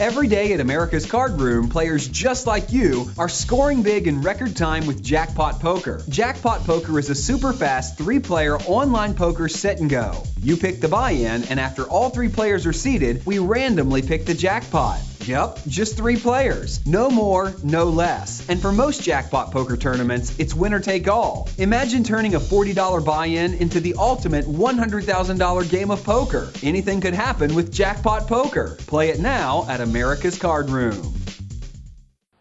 [0.00, 4.56] Every day at America's Card Room, players just like you are scoring big in record
[4.56, 6.02] time with Jackpot Poker.
[6.08, 10.22] Jackpot Poker is a super fast three player online poker set and go.
[10.40, 14.24] You pick the buy in, and after all three players are seated, we randomly pick
[14.24, 15.02] the jackpot.
[15.30, 16.84] Yep, just three players.
[16.84, 18.48] No more, no less.
[18.48, 21.48] And for most jackpot poker tournaments, it's winner take all.
[21.58, 26.50] Imagine turning a $40 buy in into the ultimate $100,000 game of poker.
[26.64, 28.76] Anything could happen with Jackpot Poker.
[28.88, 31.14] Play it now at America's Card Room.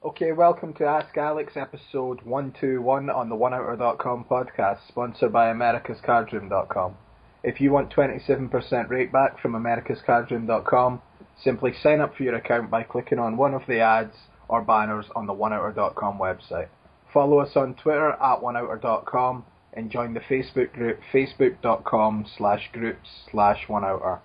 [0.03, 6.98] Okay, welcome to Ask Alex episode 121 on the OneOuter.com podcast, sponsored by AmericasCardroom.com.
[7.44, 11.03] If you want 27% rate back from AmericasCardroom.com,
[11.44, 14.16] simply sign up for your account by clicking on one of the ads
[14.48, 16.68] or banners on the OneOuter.com website.
[17.14, 23.66] Follow us on Twitter at OneOuter.com and join the Facebook group facebook.com slash groups slash
[23.68, 24.20] OneOuter.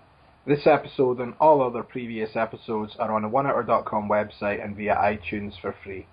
[0.46, 5.58] This episode and all other previous episodes are on the OneOuter.com website and via iTunes
[5.60, 6.06] for free.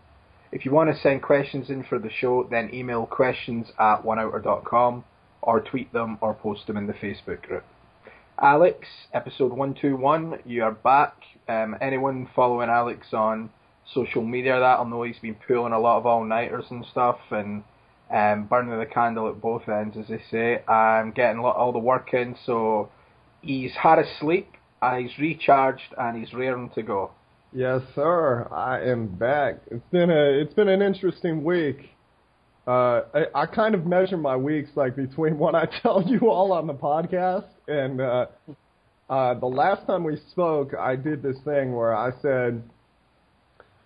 [0.52, 5.04] If you want to send questions in for the show, then email questions at OneOuter.com
[5.42, 7.64] or tweet them or post them in the Facebook group.
[8.42, 11.14] Alex, episode 121, you are back.
[11.48, 13.52] Um, anyone following Alex on
[13.94, 17.64] social media that'll know he's been pulling a lot of all-nighters and stuff and
[18.10, 22.16] um, burning the candle at both ends, as they say, and getting all the work
[22.16, 22.36] in.
[22.44, 22.90] So
[23.44, 24.50] he's had a sleep,
[24.82, 27.12] and he's recharged, and he's raring to go.
[27.54, 28.48] Yes, sir.
[28.52, 29.60] I am back.
[29.70, 31.92] It's been a it's been an interesting week.
[32.68, 36.52] Uh, I, I kind of measure my weeks like between what I tell you all
[36.52, 38.26] on the podcast and uh,
[39.10, 42.64] uh, the last time we spoke, I did this thing where I said,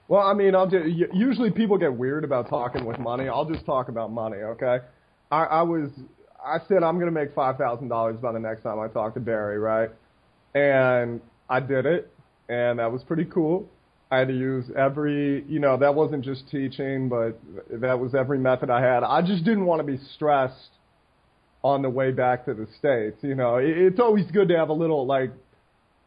[0.08, 3.28] "Well, I mean, I'll just, usually people get weird about talking with money.
[3.28, 4.80] I'll just talk about money, okay?"
[5.32, 5.90] I, I was
[6.46, 9.20] I said I'm gonna make five thousand dollars by the next time I talk to
[9.20, 9.90] Barry, right?
[10.54, 12.14] And I did it,
[12.48, 13.68] and that was pretty cool.
[14.16, 17.38] I had to use every, you know, that wasn't just teaching, but
[17.70, 19.04] that was every method I had.
[19.04, 20.70] I just didn't want to be stressed
[21.66, 23.18] on the way back to the states.
[23.22, 25.32] You know, it's always good to have a little like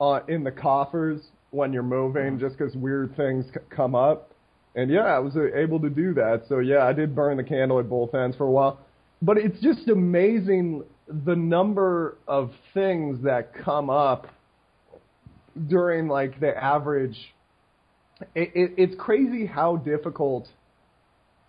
[0.00, 4.31] uh, in the coffers when you're moving, just because weird things c- come up.
[4.75, 6.44] And yeah, I was able to do that.
[6.49, 8.81] So yeah, I did burn the candle at both ends for a while.
[9.21, 10.82] But it's just amazing
[11.27, 14.28] the number of things that come up
[15.66, 17.34] during like the average
[18.34, 20.49] it, it, it's crazy how difficult.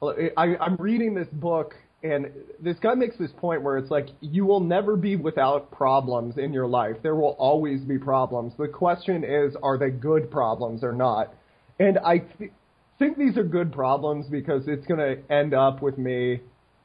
[0.01, 2.31] I, I'm reading this book, and
[2.61, 6.53] this guy makes this point where it's like you will never be without problems in
[6.53, 6.95] your life.
[7.03, 8.53] There will always be problems.
[8.57, 11.33] The question is, are they good problems or not?
[11.79, 12.51] And I th-
[12.97, 16.39] think these are good problems because it's going to end up with me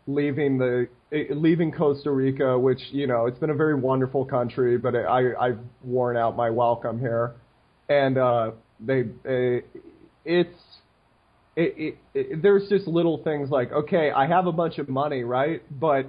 [0.07, 0.89] leaving the
[1.31, 5.59] leaving Costa Rica, which you know it's been a very wonderful country, but I I've
[5.83, 7.35] worn out my welcome here,
[7.89, 8.51] and uh,
[8.87, 9.61] they, uh,
[10.25, 10.59] it's
[11.57, 15.25] it, it, it, there's just little things like okay, I have a bunch of money,
[15.25, 15.63] right?
[15.81, 16.07] But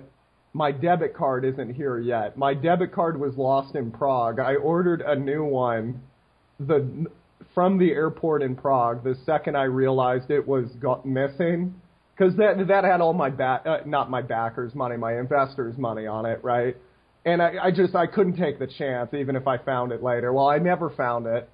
[0.53, 2.37] my debit card isn't here yet.
[2.37, 4.39] My debit card was lost in Prague.
[4.39, 6.01] I ordered a new one
[6.59, 7.07] the
[7.53, 11.75] from the airport in Prague the second I realized it was got missing
[12.17, 16.07] because that that had all my back uh, not my backers money, my investors money
[16.07, 16.77] on it, right?
[17.25, 20.31] And I, I just I couldn't take the chance even if I found it later.
[20.31, 21.49] Well, I never found it.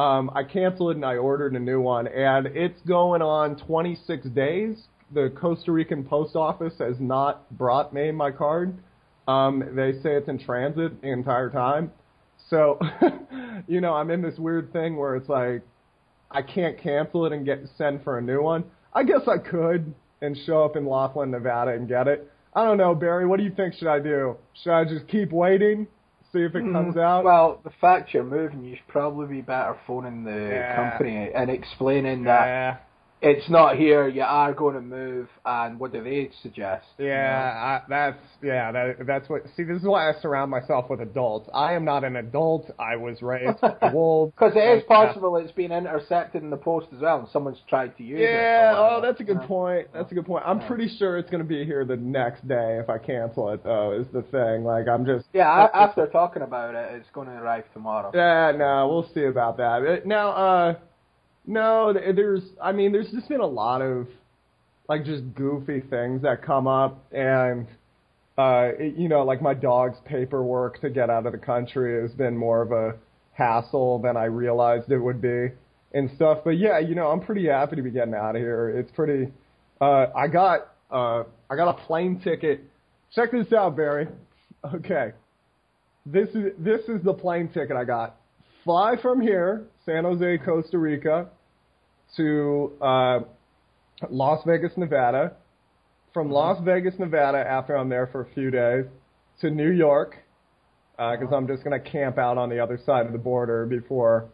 [0.00, 4.28] Um, I canceled it and I ordered a new one, and it's going on 26
[4.28, 4.84] days.
[5.12, 8.78] The Costa Rican post office has not brought me my card.
[9.28, 11.92] Um, they say it's in transit the entire time.
[12.48, 12.80] So,
[13.68, 15.60] you know, I'm in this weird thing where it's like
[16.30, 18.64] I can't cancel it and get send for a new one.
[18.94, 22.26] I guess I could and show up in Laughlin, Nevada and get it.
[22.54, 23.26] I don't know, Barry.
[23.26, 24.38] What do you think should I do?
[24.62, 25.88] Should I just keep waiting?
[26.32, 27.02] See if it comes mm.
[27.02, 27.24] out.
[27.24, 30.76] Well, the fact you're moving, you should probably be better phoning the yeah.
[30.76, 32.86] company and explaining that
[33.22, 34.08] it's not here.
[34.08, 36.86] You are going to move, and what do they suggest?
[36.98, 37.16] Yeah, you know?
[37.16, 39.42] I, that's yeah, that, that's what.
[39.56, 41.48] See, this is why I surround myself with adults.
[41.52, 42.70] I am not an adult.
[42.78, 44.32] I was raised by wolves.
[44.34, 47.96] Because it is possible it's been intercepted in the post as well, and someone's tried
[47.98, 48.32] to use yeah, it.
[48.32, 49.88] Yeah, oh, that's a good point.
[49.92, 50.44] That's a good point.
[50.46, 53.62] I'm pretty sure it's going to be here the next day if I cancel it.
[53.64, 54.64] Though is the thing.
[54.64, 55.68] Like I'm just yeah.
[55.74, 58.10] after talking about it, it's going to arrive tomorrow.
[58.14, 60.06] Yeah, no, we'll see about that.
[60.06, 60.74] Now, uh
[61.46, 62.42] no, there's.
[62.62, 64.06] I mean, there's just been a lot of
[64.88, 67.66] like just goofy things that come up, and
[68.36, 72.12] uh, it, you know, like my dog's paperwork to get out of the country has
[72.12, 72.96] been more of a
[73.32, 75.48] hassle than I realized it would be
[75.92, 76.38] and stuff.
[76.44, 78.70] But yeah, you know, I'm pretty happy to be getting out of here.
[78.70, 79.32] It's pretty.
[79.80, 82.62] Uh, I got uh, I got a plane ticket.
[83.14, 84.08] Check this out, Barry.
[84.74, 85.12] Okay,
[86.04, 88.19] this is this is the plane ticket I got.
[88.64, 91.28] Fly from here, San Jose, Costa Rica,
[92.16, 93.20] to uh,
[94.10, 95.32] Las Vegas, Nevada.
[96.12, 98.84] From Las Vegas, Nevada, after I'm there for a few days,
[99.40, 100.16] to New York,
[100.96, 104.28] because I'm just going to camp out on the other side of the border before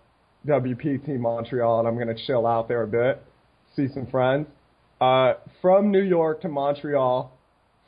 [0.47, 3.23] WPT Montreal, and I'm going to chill out there a bit,
[3.75, 4.47] see some friends.
[5.01, 7.31] Uh, from New York to Montreal,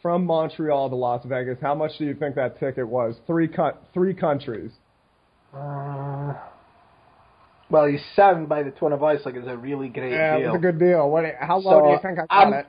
[0.02, 3.16] from Montreal to Las Vegas, how much do you think that ticket was?
[3.26, 4.70] Three co- three countries.
[5.54, 6.34] Uh,
[7.70, 10.46] well, you sound by the tone of voice like it's a really great Yeah, deal.
[10.46, 11.10] it was a good deal.
[11.10, 11.24] What?
[11.40, 12.66] How low So, do you think I got I'm- it?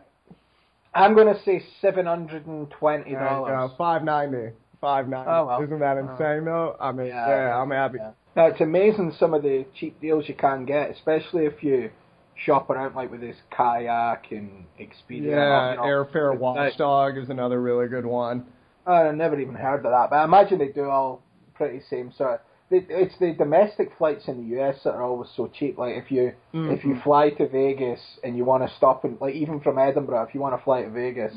[0.93, 3.71] I'm going to say seven hundred and twenty There you go, dollars.
[3.77, 4.53] five ninety.
[4.81, 5.29] Five ninety.
[5.29, 5.61] Oh, well.
[5.61, 6.75] Isn't that insane though?
[6.79, 7.97] I mean, Yeah, yeah, I'm happy.
[7.99, 8.11] Yeah.
[8.35, 11.91] Now, it's amazing some of the cheap deals you can get, especially if you
[12.43, 15.29] shop around like with this kayak and Expedia.
[15.31, 18.45] Yeah, know, Airfare it's Watchdog is another really good one.
[18.87, 21.21] I never even heard of that, but I imagine they do all
[21.53, 22.35] pretty same sort.
[22.35, 22.39] Of,
[22.71, 25.77] it's the domestic flights in the US that are always so cheap.
[25.77, 26.71] Like if you mm-hmm.
[26.71, 30.23] if you fly to Vegas and you want to stop in, like even from Edinburgh,
[30.23, 31.33] if you want to fly to Vegas,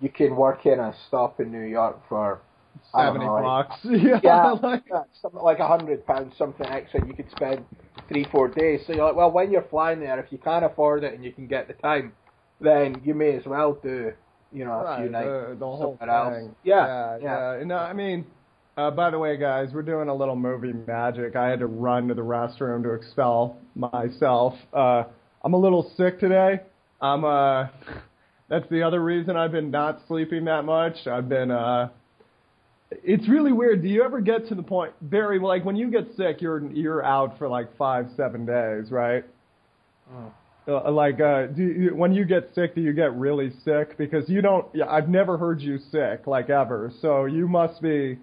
[0.00, 2.40] you can work in a stop in New York for
[2.94, 3.80] Seventy know, like- bucks.
[3.84, 4.84] yeah, yeah, like,
[5.20, 7.06] something like a hundred pounds, something extra.
[7.06, 7.64] You could spend
[8.08, 8.80] three, four days.
[8.86, 11.32] So you're like, well, when you're flying there, if you can't afford it and you
[11.32, 12.12] can get the time,
[12.60, 14.12] then you may as well do,
[14.52, 16.46] you know, a few right, nights the, the whole somewhere thing.
[16.46, 16.54] else.
[16.64, 17.58] Yeah, yeah, yeah.
[17.58, 17.64] yeah.
[17.64, 18.26] No, I mean,
[18.78, 21.34] uh, by the way, guys, we're doing a little movie magic.
[21.34, 24.54] I had to run to the restroom to expel myself.
[24.72, 25.02] Uh,
[25.42, 26.60] I'm a little sick today.
[27.00, 27.66] I'm uh,
[28.48, 31.06] that's the other reason I've been not sleeping that much.
[31.06, 31.88] I've been uh.
[32.90, 33.82] It's really weird.
[33.82, 35.38] Do you ever get to the point, Barry?
[35.38, 39.24] Like when you get sick, you're you're out for like five, seven days, right?
[40.66, 43.98] Uh, like, uh, do you, when you get sick, do you get really sick?
[43.98, 44.66] Because you don't.
[44.72, 46.90] Yeah, I've never heard you sick, like ever.
[47.02, 48.18] So you must be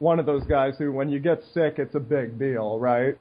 [0.00, 3.16] one of those guys who, when you get sick, it's a big deal, right?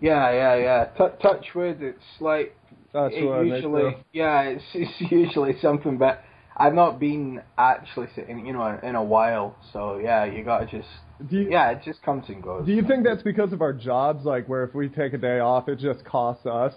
[0.00, 0.84] Yeah, yeah, yeah.
[0.96, 1.78] T- touch wood.
[1.80, 2.54] It's like
[2.92, 3.96] That's it usually.
[4.12, 6.22] Yeah, it's, it's usually something, but
[6.54, 9.56] I've not been actually sitting, you know, in a while.
[9.72, 10.88] So yeah, you gotta just.
[11.30, 12.66] Do you, Yeah, it just comes and goes.
[12.66, 14.26] Do you think that's because of our jobs?
[14.26, 16.74] Like, where if we take a day off, it just costs us?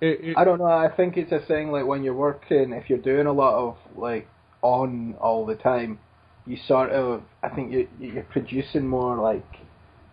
[0.00, 0.64] It, it, I don't know.
[0.64, 3.76] I think it's a thing like when you're working, if you're doing a lot of
[3.96, 4.26] like
[4.60, 6.00] on all the time,
[6.46, 7.22] you sort of.
[7.42, 9.46] I think you you're producing more like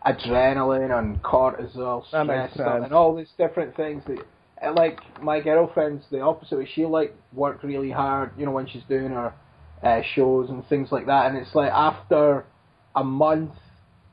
[0.06, 4.25] adrenaline and cortisol, stress, and all these different things that.
[4.75, 6.68] Like my girlfriend's the opposite.
[6.75, 9.33] She like work really hard, you know, when she's doing her
[9.81, 11.25] uh, shows and things like that.
[11.28, 12.45] And it's like after
[12.95, 13.54] a month,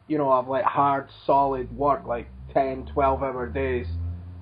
[0.07, 3.87] you know, of like hard, solid work, like 10, 12 hour days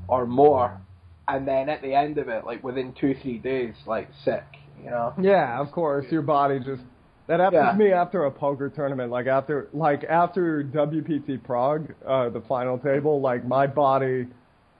[0.08, 0.80] or more,
[1.26, 4.44] and then at the end of it, like within two, three days, like sick,
[4.82, 5.12] you know.
[5.20, 6.06] Yeah, of course.
[6.10, 6.82] Your body just
[7.26, 7.72] that happens Yeah.
[7.72, 9.10] to me after a poker tournament.
[9.10, 14.26] Like after like after WPT Prague, uh, the final table, like my body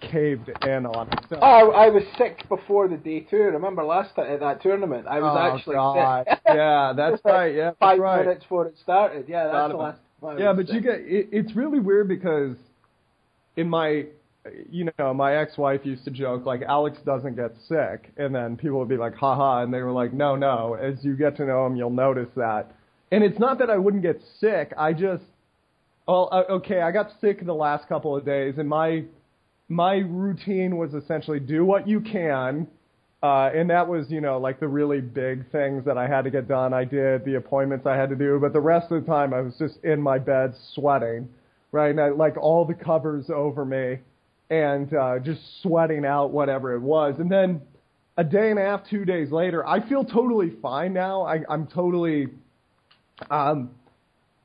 [0.00, 1.40] caved in on itself.
[1.42, 3.36] Oh, I was sick before the day two.
[3.38, 6.26] Remember last time at that tournament, I was Oh, actually God.
[6.28, 6.38] sick.
[6.46, 7.54] Yeah, that's right.
[7.54, 8.24] Yeah, that's Five right.
[8.26, 9.26] minutes before it started.
[9.28, 10.00] Yeah, that's the last.
[10.38, 12.56] Yeah, but you get it, it's really weird because
[13.56, 14.06] in my
[14.70, 18.78] you know, my ex-wife used to joke like Alex doesn't get sick, and then people
[18.78, 21.66] would be like, "Haha," and they were like, "No, no." As you get to know
[21.66, 22.72] him, you'll notice that.
[23.10, 24.72] And it's not that I wouldn't get sick.
[24.76, 25.24] I just,
[26.08, 29.04] oh, uh, okay, I got sick the last couple of days, and my
[29.68, 32.68] my routine was essentially do what you can.
[33.22, 36.30] Uh, and that was, you know, like the really big things that I had to
[36.30, 36.72] get done.
[36.74, 39.40] I did the appointments I had to do, but the rest of the time I
[39.40, 41.28] was just in my bed sweating,
[41.72, 41.90] right?
[41.90, 43.98] And I, like all the covers over me
[44.50, 47.16] and uh, just sweating out whatever it was.
[47.18, 47.62] And then
[48.16, 51.22] a day and a half, two days later, I feel totally fine now.
[51.22, 52.28] I, I'm totally,
[53.30, 53.70] um,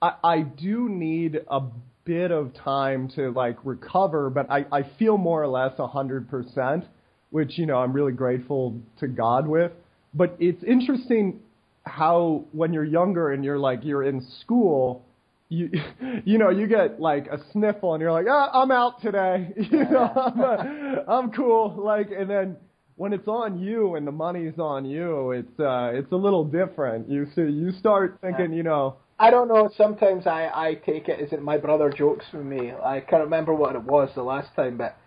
[0.01, 1.61] I, I do need a
[2.03, 6.29] bit of time to like recover, but I, I feel more or less a hundred
[6.29, 6.85] percent,
[7.29, 9.71] which you know I'm really grateful to God with.
[10.13, 11.39] But it's interesting
[11.85, 15.05] how when you're younger and you're like you're in school,
[15.51, 15.69] you
[16.25, 19.83] you know you get like a sniffle and you're like ah, I'm out today, you
[19.83, 22.57] know I'm, uh, I'm cool like and then
[22.95, 27.09] when it's on you and the money's on you, it's uh it's a little different.
[27.09, 28.97] You see you start thinking you know.
[29.19, 29.69] I don't know.
[29.77, 32.71] Sometimes I, I take it as that my brother jokes with me.
[32.71, 34.97] I can't remember what it was the last time, but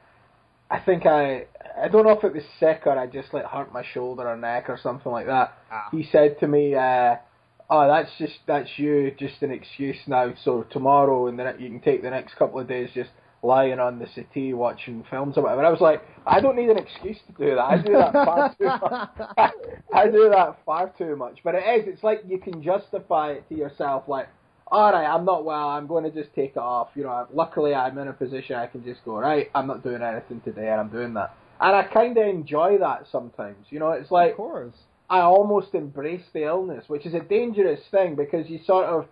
[0.71, 1.47] I think I
[1.81, 4.37] I don't know if it was sick or I just like hurt my shoulder or
[4.37, 5.55] neck or something like that.
[5.93, 7.17] He said to me, uh,
[7.71, 10.33] "Oh, that's just that's you, just an excuse now.
[10.44, 13.11] So tomorrow and then you can take the next couple of days just
[13.42, 16.78] lying on the settee watching films or whatever." I was like, "I don't need an
[16.78, 17.64] excuse to do that.
[17.64, 19.11] I do that far too much.
[19.94, 21.88] I do that far too much." But it is.
[21.94, 24.28] It's like you can justify it to yourself, like.
[24.68, 25.68] all right, I'm not well.
[25.68, 26.88] I'm going to just take it off.
[26.94, 29.50] You know, luckily I'm in a position I can just go right.
[29.54, 31.35] I'm not doing anything today, and I'm doing that.
[31.61, 33.66] And I kind of enjoy that sometimes.
[33.71, 34.75] You know, it's like of course.
[35.11, 39.06] I almost embrace the illness, which is a dangerous thing because you sort of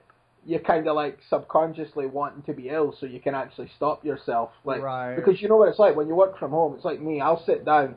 [0.44, 4.50] you're kind of like subconsciously wanting to be ill so you can actually stop yourself.
[4.64, 5.14] Like Right.
[5.14, 6.74] because you know what it's like when you work from home.
[6.74, 7.20] It's like me.
[7.20, 7.96] I'll sit down.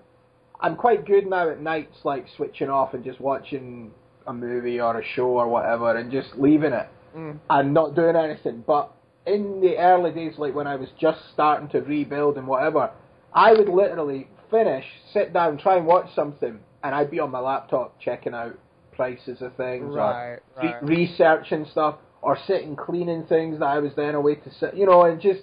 [0.60, 3.92] I'm quite good now at nights, like switching off and just watching
[4.28, 7.40] a movie or a show or whatever, and just leaving it Mm.
[7.50, 8.64] and not doing anything.
[8.68, 8.92] But
[9.26, 12.92] in the early days, like when I was just starting to rebuild and whatever,
[13.34, 17.40] I would literally finish, sit down, try and watch something, and I'd be on my
[17.40, 18.58] laptop checking out
[18.94, 20.84] prices of things Right, or re- right.
[20.84, 25.04] researching stuff or sitting cleaning things that I was then away to sit, you know,
[25.04, 25.42] and just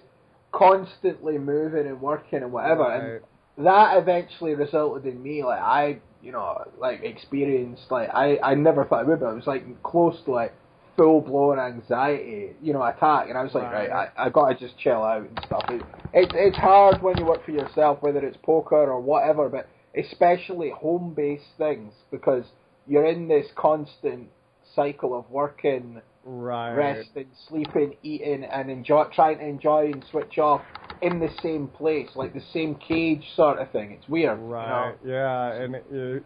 [0.53, 2.91] constantly moving and working and whatever.
[2.91, 8.55] And that eventually resulted in me like I you know like experienced like I I
[8.55, 10.55] never thought I would but it was like close to like
[10.97, 14.11] full blown anxiety you know attack and I was like right, Right.
[14.17, 15.83] I I got to just chill out and stuff it,
[16.15, 20.71] it it's hard when you work for yourself whether it's poker or whatever but especially
[20.71, 22.45] home based things because
[22.87, 24.29] you're in this constant
[24.75, 26.75] cycle of working Right.
[26.75, 30.63] resting, sleeping, eating, and enjoy, trying to enjoy and switch off
[31.01, 33.91] in the same place, like the same cage sort of thing.
[33.91, 34.39] It's weird.
[34.39, 34.51] you know?
[34.51, 34.95] Right.
[35.05, 35.77] Yeah, and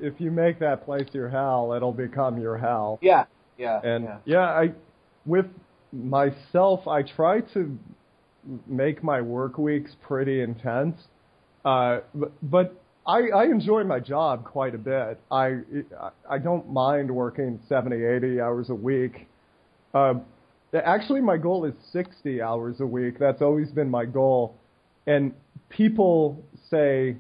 [0.00, 2.98] if you make that place your hell, it'll become your hell.
[3.00, 3.24] Yeah.
[3.56, 3.80] Yeah.
[3.82, 4.18] And yeah.
[4.26, 4.72] yeah, I
[5.24, 5.46] with
[5.92, 7.78] myself, I try to
[8.66, 11.00] make my work weeks pretty intense.
[11.64, 12.74] Uh, but, but
[13.06, 15.20] I, I enjoy my job quite a bit.
[15.30, 15.60] I
[16.28, 19.28] I don't mind working 70, 80 hours a week.
[19.94, 20.14] Uh,
[20.74, 23.18] actually, my goal is 60 hours a week.
[23.18, 24.56] That's always been my goal.
[25.06, 25.32] And
[25.68, 27.16] people say,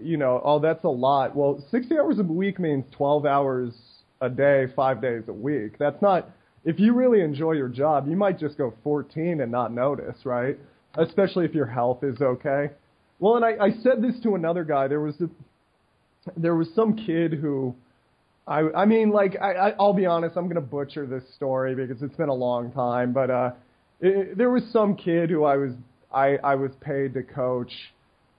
[0.00, 1.34] you know, oh, that's a lot.
[1.34, 3.74] Well, 60 hours a week means 12 hours
[4.20, 5.78] a day, five days a week.
[5.78, 6.30] That's not,
[6.64, 10.58] if you really enjoy your job, you might just go 14 and not notice, right?
[10.94, 12.70] Especially if your health is okay.
[13.20, 14.88] Well, and I, I said this to another guy.
[14.88, 15.28] There was a,
[16.36, 17.74] there was some kid who,
[18.46, 22.02] I, I mean, like, I, I, I'll be honest, I'm gonna butcher this story because
[22.02, 23.50] it's been a long time, but uh,
[24.00, 25.72] it, there was some kid who I was,
[26.12, 27.72] I, I was paid to coach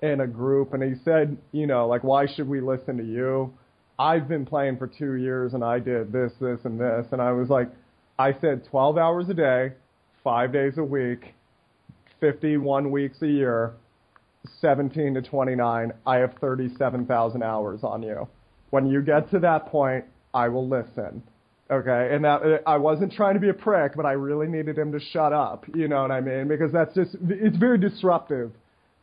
[0.02, 3.54] in a group, and he said, you know, like, why should we listen to you?
[4.00, 7.32] I've been playing for two years, and I did this, this, and this, and I
[7.34, 7.70] was like,
[8.18, 9.74] I said 12 hours a day,
[10.24, 11.36] five days a week,
[12.20, 13.74] 51 weeks a year,
[14.60, 15.92] 17 to 29.
[16.06, 18.28] I have 37,000 hours on you.
[18.70, 21.24] When you get to that point, I will listen.
[21.70, 24.92] Okay, and that I wasn't trying to be a prick, but I really needed him
[24.92, 25.66] to shut up.
[25.74, 26.50] You know what I mean?
[26.50, 28.52] Because that's just it's very disruptive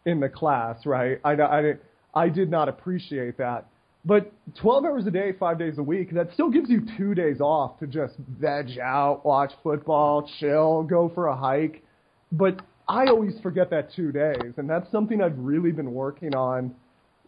[0.04, 1.18] in the class, right?
[1.24, 1.74] I I,
[2.14, 3.66] I did not appreciate that.
[4.04, 7.40] But 12 hours a day, five days a week, that still gives you two days
[7.40, 11.82] off to just veg out, watch football, chill, go for a hike.
[12.30, 16.74] But I always forget that two days, and that's something I've really been working on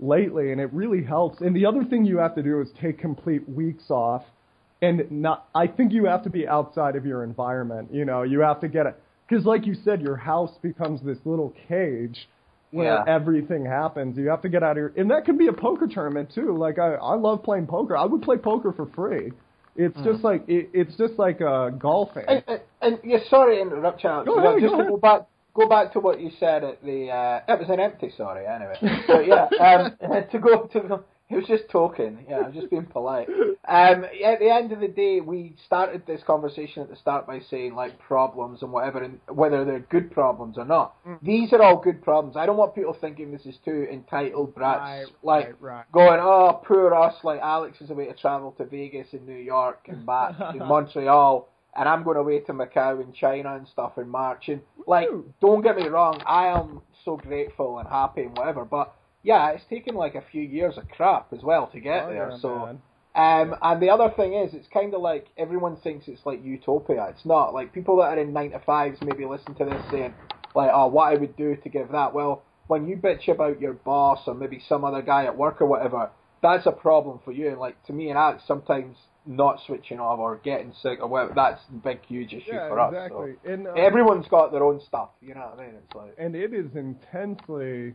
[0.01, 1.41] lately, and it really helps.
[1.43, 4.23] And the other thing you have to do is take complete weeks off,
[4.83, 5.49] and not.
[5.55, 7.89] I think you have to be outside of your environment.
[7.93, 8.99] You know, you have to get it
[9.29, 12.29] because, like you said, your house becomes this little cage
[12.71, 13.05] where Yeah.
[13.07, 14.17] everything happens.
[14.17, 16.57] You have to get out of your, and that can be a poker tournament too.
[16.57, 17.97] Like I, I love playing poker.
[17.97, 19.33] I would play poker for free.
[19.77, 22.25] It's just like it, it's just like uh, golfing.
[22.27, 24.27] And, and, and yeah, sorry to interrupt, Charles.
[24.27, 24.89] Go ahead, just go to ahead.
[24.93, 25.23] go back,
[25.61, 27.11] go back to what you said at the.
[27.11, 28.13] Uh, it was an empty.
[28.17, 28.77] Sorry, anyway.
[29.07, 29.97] But yeah, um,
[30.33, 31.01] to go to.
[31.29, 32.27] He was just talking.
[32.29, 33.29] Yeah, I was just being polite.
[33.69, 37.39] Um, at the end of the day, we started this conversation at the start by
[37.49, 40.97] saying like problems and whatever, and whether they're good problems or not.
[41.07, 41.21] Mm.
[41.23, 42.37] These are all good problems.
[42.37, 45.93] I don't want people thinking this is too entitled brats, Right, like right, right.
[45.93, 49.87] going, "Oh, poor us!" Like Alex is away to travel to Vegas and New York
[49.87, 54.09] and back to Montreal, and I'm going away to Macau and China and stuff in
[54.09, 54.49] March.
[54.49, 55.09] And like,
[55.41, 59.65] don't get me wrong, I am so grateful and happy and whatever, but yeah, it's
[59.69, 62.31] taken like a few years of crap as well to get Oh, there.
[62.31, 62.59] yeah, so.
[62.67, 62.83] man.
[63.13, 67.09] Um, and the other thing is, it's kind of like everyone thinks it's like utopia.
[67.11, 67.53] It's not.
[67.53, 70.15] Like people that are in nine to fives maybe listen to this saying,
[70.55, 72.15] like, oh, what I would do to give that.
[72.15, 75.67] Well, when you bitch about your boss or maybe some other guy at work or
[75.67, 76.09] whatever,
[76.41, 77.49] that's a problem for you.
[77.49, 78.97] And like to me and Alex, sometimes
[79.31, 82.81] not switching off or getting sick or whatever, that's a big, huge issue yeah, for
[82.81, 82.93] us.
[82.93, 83.35] exactly.
[83.45, 83.53] So.
[83.53, 85.11] And uh, Everyone's got their own stuff.
[85.23, 85.75] You know what I mean?
[85.77, 86.15] It's like.
[86.19, 87.95] and it is intensely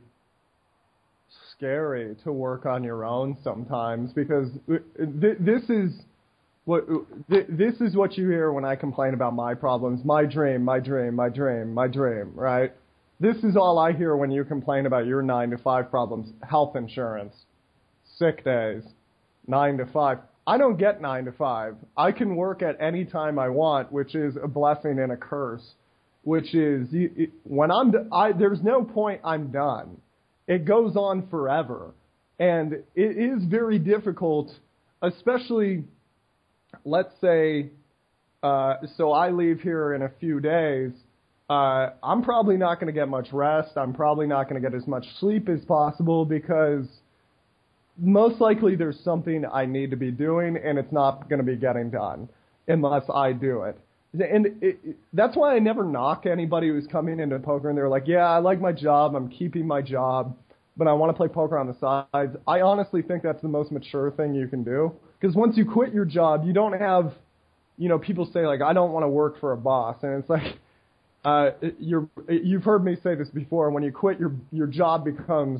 [1.51, 5.91] scary to work on your own sometimes because th- this is
[6.65, 6.85] what
[7.29, 10.79] th- this is what you hear when I complain about my problems, my dream, my
[10.79, 12.73] dream, my dream, my dream, right?
[13.19, 16.75] This is all I hear when you complain about your 9 to 5 problems, health
[16.75, 17.33] insurance,
[18.17, 18.83] sick days,
[19.47, 20.17] 9 to 5.
[20.47, 21.75] I don't get nine to five.
[21.97, 25.73] I can work at any time I want, which is a blessing and a curse.
[26.23, 26.87] Which is
[27.43, 29.97] when I'm I there's no point I'm done.
[30.47, 31.93] It goes on forever,
[32.39, 34.51] and it is very difficult,
[35.01, 35.83] especially
[36.83, 37.69] let's say.
[38.43, 40.91] Uh, so I leave here in a few days.
[41.49, 43.71] Uh, I'm probably not going to get much rest.
[43.75, 46.85] I'm probably not going to get as much sleep as possible because
[47.97, 51.55] most likely there's something I need to be doing and it's not going to be
[51.55, 52.27] getting done
[52.67, 53.77] unless I do it.
[54.13, 57.89] And it, it, that's why I never knock anybody who's coming into poker and they're
[57.89, 60.35] like, yeah, I like my job, I'm keeping my job,
[60.77, 61.75] but I want to play poker on the
[62.13, 62.35] sides.
[62.47, 65.93] I honestly think that's the most mature thing you can do because once you quit
[65.93, 67.13] your job, you don't have,
[67.77, 70.29] you know, people say like, I don't want to work for a boss, and it's
[70.29, 70.57] like,
[71.25, 73.71] uh, you're, you've heard me say this before.
[73.71, 75.59] When you quit, your your job becomes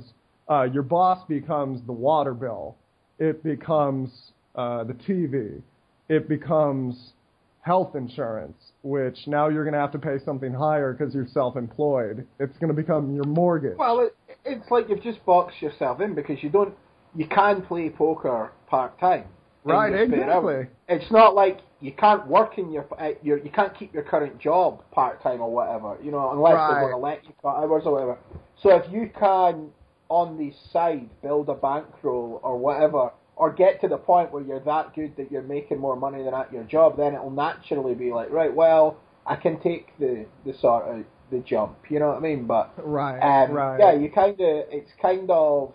[0.50, 2.75] uh, your boss becomes the water bill.
[3.20, 5.62] It becomes uh, the TV.
[6.10, 7.14] It becomes
[7.62, 12.25] health insurance, which now you're going to have to pay something higher because you're self-employed.
[12.40, 13.78] It's going to become your mortgage.
[13.78, 16.75] Well, it, it's like you've just boxed yourself in because you don't,
[17.16, 19.25] you can play poker part time.
[19.64, 20.68] Right, exactly.
[20.88, 24.38] It's not like you can't work in your, uh, your you can't keep your current
[24.40, 26.70] job part time or whatever, you know, unless right.
[26.70, 28.18] they're going to let you cut hours or whatever.
[28.62, 29.72] So if you can
[30.15, 34.62] on the side build a bankroll or whatever, or get to the point where you're
[34.62, 38.13] that good that you're making more money than at your job, then it'll naturally be
[38.13, 42.17] like, right, well, I can take the the sort of the jump, you know what
[42.17, 42.48] I mean?
[42.48, 43.77] But right, um, right.
[43.79, 45.74] yeah, you kind of it's kind of.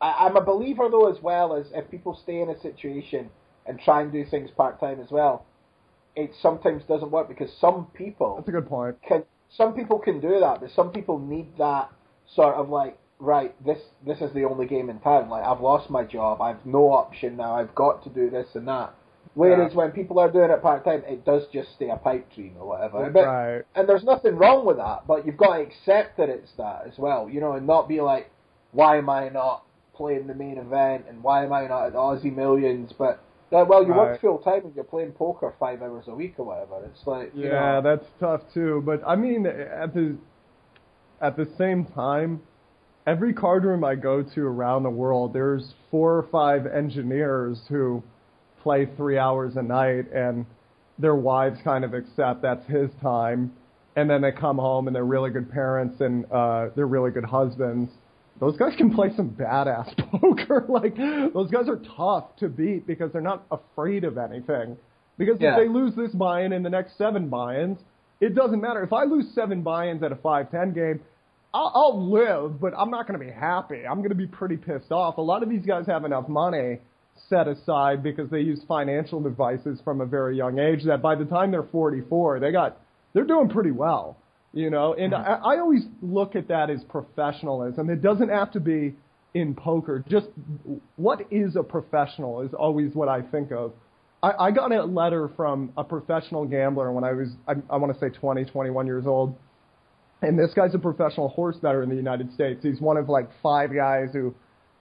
[0.00, 3.30] I, I'm a believer though as well as if people stay in a situation
[3.66, 5.44] and try and do things part time as well,
[6.14, 8.96] it sometimes doesn't work because some people that's a good point.
[9.08, 11.90] Can some people can do that, but some people need that
[12.34, 15.28] sort of like right, this this is the only game in town.
[15.28, 17.54] Like I've lost my job, I've no option now.
[17.56, 18.94] I've got to do this and that.
[19.34, 19.76] Whereas Yeah.
[19.78, 22.66] when people are doing it part time, it does just stay a pipe dream or
[22.66, 23.10] whatever.
[23.10, 23.62] But, Right.
[23.74, 26.96] And there's nothing wrong with that, but you've got to accept that it's that as
[26.98, 28.30] well, you know, and not be like,
[28.72, 31.98] why am I not playing the main event and why am I not at the
[31.98, 32.92] Aussie Millions?
[32.96, 33.20] But
[33.52, 34.10] uh, well, you Right.
[34.12, 36.84] work full time and you're playing poker five hours a week or whatever.
[36.86, 38.82] It's like you Yeah, know, that's tough too.
[38.86, 40.16] But I mean, at the
[41.20, 42.40] at the same time,
[43.06, 48.02] every card room I go to around the world, there's four or five engineers who
[48.62, 50.44] play three hours a night, and
[50.98, 53.52] their wives kind of accept that's his time,
[53.94, 57.24] and then they come home and they're really good parents and uh, they're really good
[57.24, 57.90] husbands.
[58.40, 60.66] Those guys can play some badass poker.
[60.68, 64.76] like those guys are tough to beat because they're not afraid of anything.
[65.16, 65.52] Because Yeah.
[65.52, 67.78] if they lose this buy-in in the next seven buy-ins,
[68.20, 68.82] it doesn't matter.
[68.82, 71.00] If I lose seven buy-ins at a 5-10 game,
[71.56, 73.86] I'll, I'll live, but I'm not going to be happy.
[73.88, 75.16] I'm going to be pretty pissed off.
[75.16, 76.80] A lot of these guys have enough money
[77.30, 81.24] set aside because they use financial devices from a very young age that by the
[81.24, 82.76] time they're 44, they got
[83.14, 84.18] they're doing pretty well,
[84.52, 84.92] you know.
[84.92, 85.46] And mm-hmm.
[85.46, 87.88] I, I always look at that as professionalism.
[87.88, 88.94] It doesn't have to be
[89.32, 90.04] in poker.
[90.10, 90.26] Just
[90.96, 93.72] what is a professional is always what I think of.
[94.22, 97.94] I, I got a letter from a professional gambler when I was I, I want
[97.94, 99.36] to say 20, 21 years old.
[100.22, 102.62] And this guy's a professional horse bettor in the United States.
[102.62, 104.34] He's one of like five guys who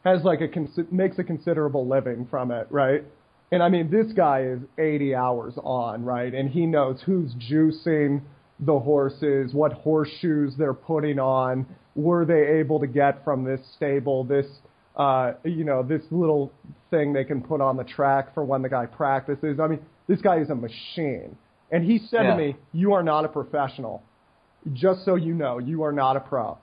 [0.03, 3.03] has like a consi- makes a considerable living from it, right?
[3.51, 6.33] And I mean, this guy is 80 hours on, right?
[6.33, 8.21] And he knows who's juicing
[8.59, 14.23] the horses, what horseshoes they're putting on, were they able to get from this stable
[14.23, 14.45] this,
[14.95, 16.51] uh, you know, this little
[16.89, 19.59] thing they can put on the track for when the guy practices.
[19.59, 21.35] I mean, this guy is a machine.
[21.71, 22.31] And he said Yeah.
[22.31, 24.01] to me, "You are not a professional.
[24.73, 26.57] Just so you know, you are not a pro."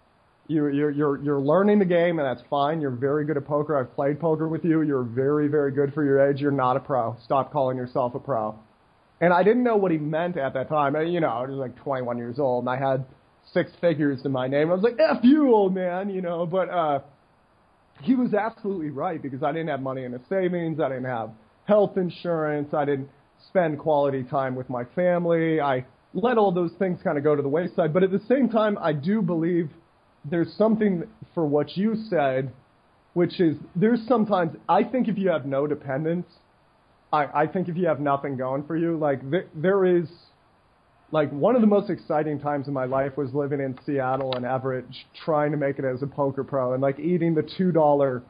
[0.48, 2.80] You're, you're, you're, you're learning the game, and that's fine.
[2.80, 3.78] You're very good at poker.
[3.78, 4.82] I've played poker with you.
[4.82, 6.40] You're very, very good for your age.
[6.40, 7.16] You're not a pro.
[7.24, 8.58] Stop calling yourself a pro.
[9.20, 10.96] And I didn't know what he meant at that time.
[11.06, 13.06] You know, I was like 21 years old, and I had
[13.52, 14.70] six figures to my name.
[14.70, 16.44] I was like, F you, old man, you know.
[16.44, 17.00] But uh,
[18.02, 20.80] he was absolutely right because I didn't have money in the savings.
[20.80, 21.30] I didn't have
[21.66, 22.74] health insurance.
[22.74, 23.08] I didn't
[23.46, 25.60] spend quality time with my family.
[25.60, 27.92] I let all those things kind of go to the wayside.
[27.92, 29.70] But at the same time, I do believe
[30.24, 32.52] there's something for what you said,
[33.14, 36.26] which is there's sometimes I think if you have no dependence,
[37.12, 40.08] I, I think if you have nothing going for you, like there, there is,
[41.10, 44.46] like one of the most exciting times in my life was living in Seattle and
[44.46, 44.86] Everett,
[45.24, 48.22] trying to make it as a poker pro and like eating the two dollar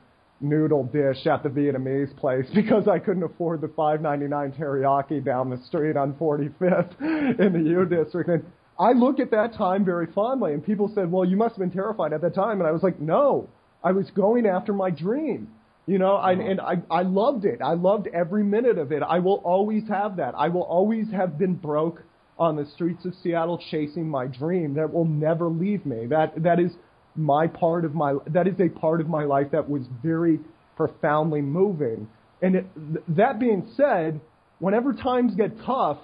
[0.43, 5.25] noodle dish at the Vietnamese place because I couldn't afford the five ninety nine teriyaki
[5.25, 7.01] down the street on 45th
[7.41, 8.31] in the U district.
[8.31, 8.45] And
[8.79, 11.71] I look at that time very fondly, and people said, "Well, you must have been
[11.71, 13.49] terrified at that time," and I was like, "No,
[13.85, 15.49] I was going after my dream."
[15.87, 16.43] You know, I, uh-huh.
[16.43, 17.61] and I, I loved it.
[17.61, 19.03] I loved every minute of it.
[19.03, 20.35] I will always have that.
[20.37, 22.03] I will always have been broke
[22.39, 26.07] on the streets of Seattle chasing my dream that will never leave me.
[26.07, 26.73] That, that is
[27.15, 30.41] my part of my, that is a part of my life that was very
[30.77, 32.09] profoundly moving.
[32.41, 34.21] And it, that being said,
[34.59, 35.99] whenever times get tough,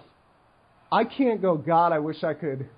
[0.91, 2.69] I can't go, God, I wish I could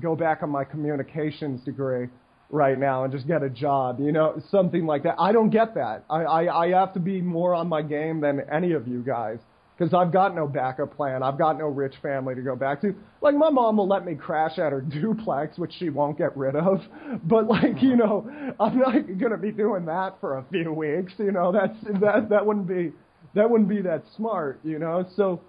[0.00, 2.08] go back on my communications degree
[2.50, 5.16] right now and just get a job, you know, something like that.
[5.18, 6.04] I don't get that.
[6.10, 9.38] I, I, I have to be more on my game than any of you guys
[9.76, 11.22] because I've got no backup plan.
[11.22, 12.94] I've got no rich family to go back to.
[13.20, 16.56] Like my mom will let me crash at her duplex, which she won't get rid
[16.56, 16.80] of.
[17.24, 21.12] But like, you know, I'm not going to be doing that for a few weeks.
[21.18, 22.92] You know, that's that that wouldn't be
[23.34, 24.60] that wouldn't be that smart.
[24.64, 25.40] You know, so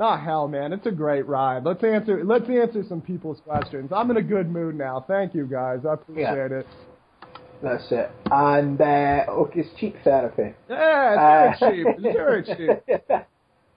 [0.00, 1.64] Oh hell, man, it's a great ride.
[1.64, 3.90] Let's answer let's answer some people's questions.
[3.94, 5.04] I'm in a good mood now.
[5.06, 5.80] Thank you guys.
[5.88, 6.58] I appreciate Yeah.
[6.60, 6.66] it.
[7.62, 8.10] That's it.
[8.30, 10.54] And uh, okay, it's cheap therapy.
[10.68, 11.86] Yeah, it's Uh, cheap.
[11.86, 13.26] It's very cheap.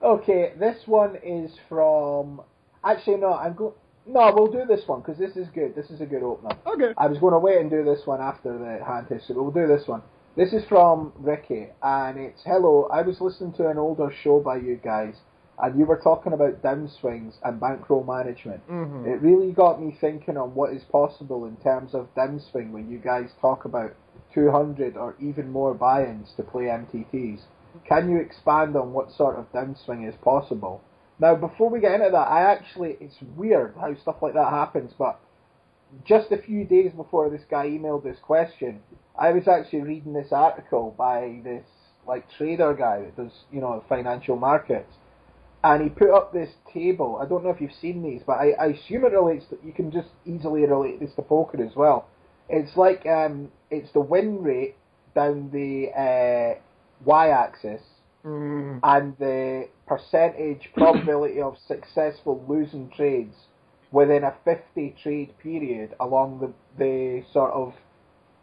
[0.02, 2.40] Okay, this one is from.
[2.84, 3.72] Actually, no, I'm going.
[4.08, 5.74] No, we'll do this one because this is good.
[5.74, 6.56] This is a good opener.
[6.64, 6.94] Okay.
[6.96, 9.50] I was going to wait and do this one after the hand history, but we'll
[9.50, 10.02] do this one.
[10.36, 12.88] This is from Ricky, and it's hello.
[12.92, 15.14] I was listening to an older show by you guys,
[15.58, 18.60] and you were talking about downswings and bankroll management.
[18.68, 19.06] Mhm.
[19.06, 22.98] It really got me thinking on what is possible in terms of downswing when you
[22.98, 23.92] guys talk about
[24.32, 27.40] 200 or even more buy-ins to play MTTs.
[27.84, 30.82] Can you expand on what sort of downswing is possible?
[31.18, 34.92] Now, before we get into that, I actually, it's weird how stuff like that happens,
[34.98, 35.18] but
[36.04, 38.80] just a few days before this guy emailed this question,
[39.18, 41.64] I was actually reading this article by this
[42.06, 44.92] like trader guy that does, you know, financial markets,
[45.64, 47.18] and he put up this table.
[47.20, 49.46] I don't know if you've seen these, but I, I assume it relates.
[49.46, 52.06] To, you can just easily relate this to poker as well.
[52.48, 54.76] It's like um, it's the win rate
[55.14, 56.60] down the uh,
[57.04, 57.82] y-axis
[58.24, 58.80] Mm.
[58.82, 63.36] and the percentage probability of successful losing trades
[63.92, 67.72] within a 50 trade period along the, the sort of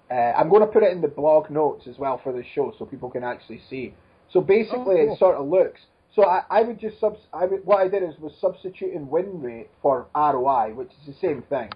[0.09, 2.73] uh, I'm going to put it in the blog notes as well for the show
[2.79, 3.93] so people can actually see.
[4.31, 5.13] So basically, Oh, cool.
[5.15, 5.81] it sort of looks.
[6.15, 7.19] So I, I would just subs.
[7.33, 11.19] I would, what I did is was substituting win rate for ROI, which is the
[11.19, 11.69] same thing,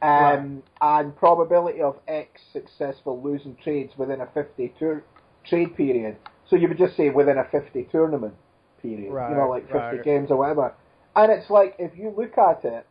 [0.00, 5.02] um, and probability of X successful losing trades within a 50 tour,
[5.44, 6.16] trade period.
[6.48, 8.34] So you would just say within a 50 tournament
[8.80, 10.04] period, you know, like 50 right.
[10.04, 10.74] games or whatever.
[11.14, 12.86] And it's like if you look at it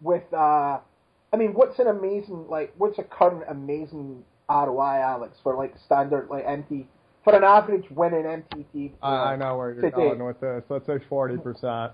[0.00, 0.78] with, uh,
[1.32, 6.28] I mean, what's an amazing like what's a current amazing ROI, Alex, for like standard
[6.30, 6.86] like MT
[7.24, 8.92] for an average winning MTT?
[9.02, 9.96] I, I know where you're today?
[9.96, 10.62] going with this.
[10.68, 11.92] Let's say forty percent.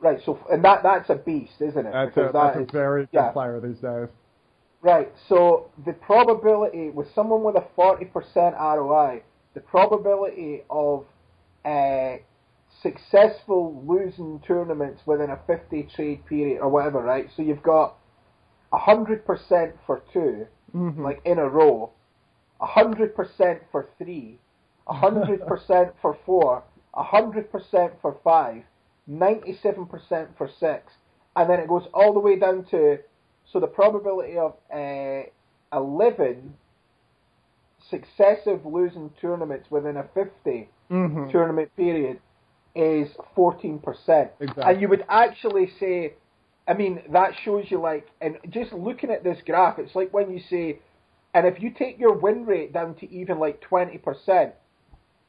[0.00, 1.92] Right, so and that that's a beast, isn't it?
[1.92, 3.32] That's a that that's a very good yeah.
[3.32, 4.08] player these days.
[4.84, 8.12] Right, so the probability with someone with a 40%
[8.60, 9.22] ROI,
[9.54, 11.06] the probability of
[11.64, 12.16] uh,
[12.82, 17.30] successful losing tournaments within a 50 trade period or whatever, right?
[17.34, 17.96] So you've got
[18.74, 20.98] 100% for 2 Mhm.
[20.98, 21.90] like in a row,
[22.60, 24.38] 100% for 3,
[24.86, 26.62] 100% for 4,
[26.94, 28.62] 100% for 5,
[29.08, 30.92] 97% for 6,
[31.36, 32.98] and then it goes all the way down to
[33.52, 35.22] so the probability of uh,
[35.72, 36.54] 11
[37.90, 41.30] successive losing tournaments within a 50 Mhm.
[41.30, 42.20] tournament period
[42.74, 44.32] is 14%.
[44.40, 44.64] Exactly.
[44.64, 46.14] And you would actually say,
[46.66, 50.30] I mean, that shows you like, and just looking at this graph, it's like when
[50.30, 50.78] you say,
[51.34, 54.52] and if you take your win rate down to even like 20%,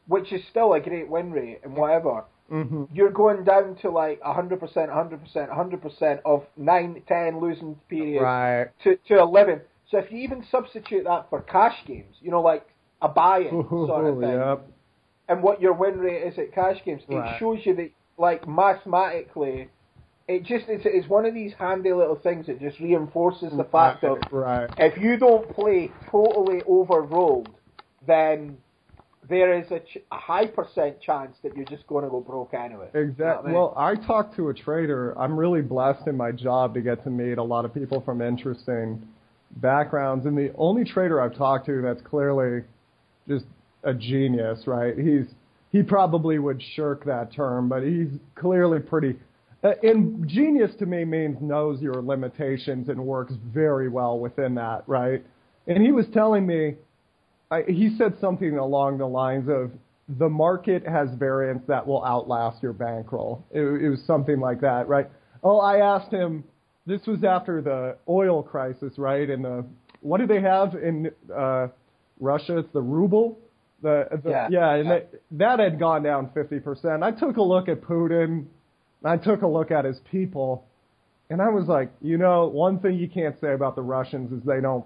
[0.07, 2.87] which is still a great win rate and whatever, Mhm.
[2.93, 8.67] you're going down to like 100%, 100%, 100% of 9, 10 losing periods Right.
[8.83, 9.61] to, to 11.
[9.89, 12.67] So if you even substitute that for cash games, you know, like
[13.01, 14.67] a buy-in sort of thing, Yep.
[15.27, 17.35] and what your win rate is at cash games, Right.
[17.35, 19.69] it shows you that, like, mathematically,
[20.27, 24.03] it just it's, it's one of these handy little things that just reinforces the fact
[24.03, 24.69] of right.
[24.79, 27.49] if you don't play totally overrolled,
[28.07, 28.57] then
[29.29, 32.53] there is a, ch- a high percent chance that you're just going to go broke
[32.53, 32.89] anyway.
[32.93, 33.47] You know I Exactly.
[33.47, 33.55] mean?
[33.55, 35.17] Well, I talked to a trader.
[35.19, 38.21] I'm really blessed in my job to get to meet a lot of people from
[38.21, 39.07] interesting
[39.57, 40.25] backgrounds.
[40.25, 42.63] And the only trader I've talked to that's clearly
[43.27, 43.45] just
[43.83, 44.97] a genius, right?
[44.97, 45.25] He's
[45.71, 49.17] he probably would shirk that term, but he's clearly pretty.
[49.63, 54.83] Uh, and genius to me means knows your limitations and works very well within that,
[54.87, 55.25] right?
[55.67, 56.75] And he was telling me
[57.51, 59.71] I, he said something along the lines of
[60.07, 63.45] the market has variance that will outlast your bankroll.
[63.51, 65.09] It, it was something like that, right?
[65.43, 66.43] Oh, I asked him.
[66.85, 69.29] This was after the oil crisis, right?
[69.29, 69.65] And the
[70.01, 71.67] what do they have in uh,
[72.19, 72.59] Russia?
[72.59, 73.39] It's the ruble,
[73.81, 74.47] The, the Yeah.
[74.51, 74.93] yeah, and Yeah.
[74.93, 77.01] That, that had gone down 50%.
[77.03, 78.45] I took a look at Putin.
[79.03, 80.65] I took a look at his people,
[81.29, 84.43] and I was like, you know, one thing you can't say about the Russians is
[84.45, 84.85] they don't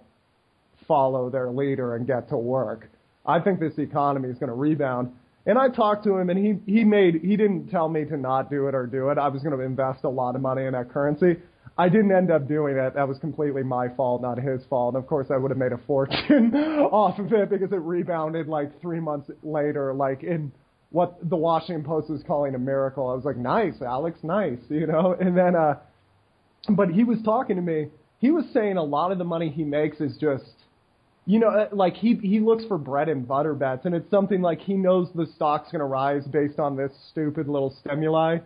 [0.89, 2.89] follow their leader and get to work.
[3.25, 5.13] I think this economy is going to rebound.
[5.45, 8.49] And I talked to him, and he he made he didn't tell me to not
[8.49, 9.17] do it or do it.
[9.17, 11.37] I was going to invest a lot of money in that currency.
[11.77, 12.93] I didn't end up doing it.
[12.95, 14.95] That was completely my fault, not his fault.
[14.95, 16.53] And of course, I would have made a fortune
[16.91, 20.51] off of it because it rebounded like three months later, like in
[20.91, 23.09] what the Washington Post was calling a miracle.
[23.09, 25.15] I was like, nice, Alex, nice, you know.
[25.19, 25.75] And then, uh,
[26.69, 27.87] but he was talking to me.
[28.19, 30.58] He was saying a lot of the money he makes is just
[31.29, 34.41] you know, uh, like he he looks for bread and butter bets, and it's something
[34.41, 38.39] like he knows the stock's going to rise based on this stupid little stimuli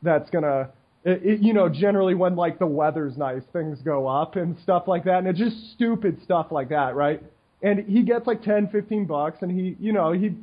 [0.00, 0.70] that's going to,
[1.04, 5.18] you know, generally when like the weather's nice, things go up and stuff like that,
[5.18, 7.22] and it's just stupid stuff like that, right?
[7.62, 10.34] And he gets like ten, fifteen bucks, and he, you know, he,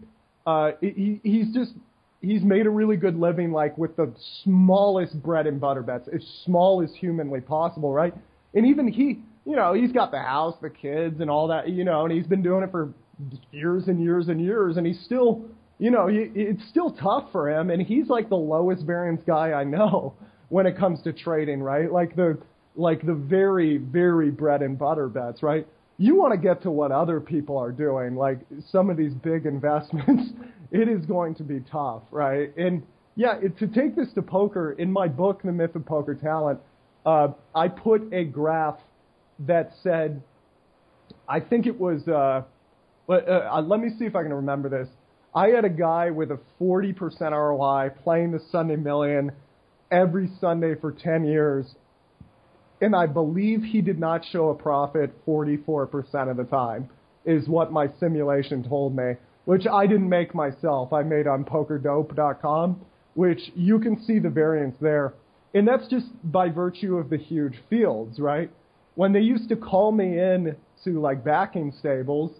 [0.45, 1.71] uh, he he's just
[2.21, 6.23] he's made a really good living like with the smallest bread and butter bets, as
[6.45, 8.13] small as humanly possible, right?
[8.53, 11.83] And even he, you know, he's got the house, the kids, and all that, you
[11.83, 12.93] know, and he's been doing it for
[13.51, 15.45] years and years and years, and he's still,
[15.79, 19.53] you know, he, it's still tough for him, and he's like the lowest variance guy
[19.53, 20.13] I know
[20.49, 21.91] when it comes to trading, right?
[21.91, 22.37] Like the,
[22.75, 25.67] like the very, very bread and butter bets, right?
[25.97, 28.39] You want to get to what other people are doing, like
[28.71, 30.31] some of these big investments.
[30.71, 32.55] it is going to be tough, right?
[32.57, 32.83] And
[33.15, 36.59] yeah, it, to take this to poker, in my book, The Myth of Poker Talent,
[37.07, 38.79] uh, I put a graph
[39.39, 40.21] that said,
[41.27, 42.43] I think it was, uh,
[43.07, 44.89] but, uh, let me see if I can remember this.
[45.33, 49.31] I had a guy with a 40% ROI playing the Sunday Million
[49.89, 51.65] every Sunday for 10 years,
[52.81, 56.89] and I believe he did not show a profit 44% of the time,
[57.23, 59.13] is what my simulation told me,
[59.45, 60.91] which I didn't make myself.
[60.91, 62.81] I made on pokerdope.com,
[63.13, 65.13] which you can see the variance there.
[65.57, 68.51] And that's just by virtue of the huge fields, right?
[68.93, 72.31] When they used to call me in to like backing stables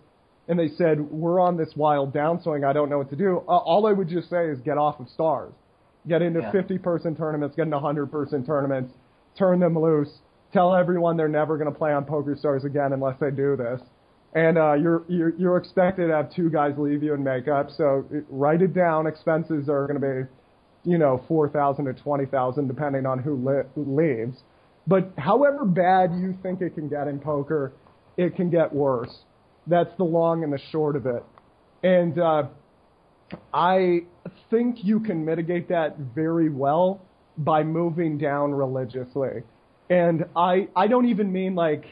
[0.47, 3.57] and they said, we're on this wild downswing, I don't know what to do, uh,
[3.57, 5.51] all I would just say is get off of stars.
[6.07, 6.51] Get into Yeah.
[6.51, 8.93] 50 person tournaments, get into 100 person tournaments,
[9.35, 10.19] turn them loose,
[10.53, 13.81] tell everyone they're never going to play on Poker Stars again unless they do this.
[14.35, 18.05] And uh, you're, you're you're expected to have two guys leave you in makeup, so
[18.11, 19.07] it, write it down.
[19.07, 20.29] Expenses are going to be
[20.87, 24.37] you know, 4,000 to 20,000 depending on who li- leaves.
[24.87, 27.73] But however bad you think it can get in poker,
[28.15, 29.13] it can get worse.
[29.67, 31.23] That's the long and the short of it.
[31.83, 32.43] And uh,
[33.53, 34.05] I
[34.49, 37.01] think you can mitigate that very well
[37.37, 39.43] by moving down religiously.
[39.89, 41.83] And I I don't even mean like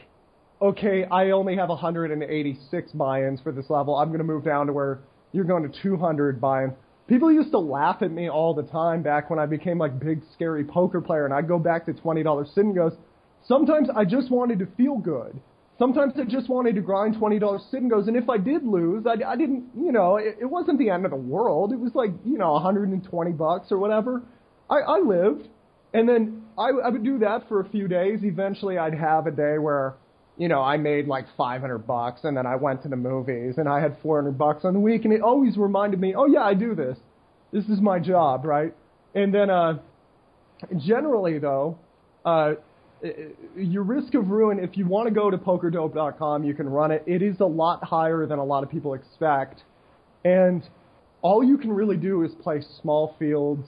[0.60, 3.94] okay, I only have 186 buy-ins for this level.
[3.94, 5.00] I'm going to move down to where
[5.32, 6.72] you're going to 200 buy-ins.
[7.08, 10.22] People used to laugh at me all the time back when I became like big
[10.34, 12.94] scary poker player and I'd go back to $20 sit and goes,
[13.46, 15.40] sometimes I just wanted to feel good.
[15.78, 19.04] Sometimes I just wanted to grind $20 sit and goes, and if I did lose,
[19.06, 21.72] I, I didn't, you know, it, it wasn't the end of the world.
[21.72, 24.22] It was like, you know, a 120 bucks or whatever.
[24.70, 25.48] I, I lived.
[25.92, 28.20] And then I, I would do that for a few days.
[28.22, 29.94] Eventually I'd have a day where,
[30.36, 33.68] you know, I made like 500 bucks and then I went to the movies and
[33.68, 36.54] I had 400 bucks on the week and it always reminded me, oh yeah, I
[36.54, 36.98] do this.
[37.52, 38.74] This is my job, right?
[39.14, 39.78] And then, uh,
[40.76, 41.78] generally though,
[42.24, 42.54] uh,
[43.56, 47.02] your risk of ruin, if you want to go to pokerdope.com, you can run it.
[47.06, 49.62] It is a lot higher than a lot of people expect.
[50.24, 50.62] And
[51.22, 53.66] all you can really do is play small fields.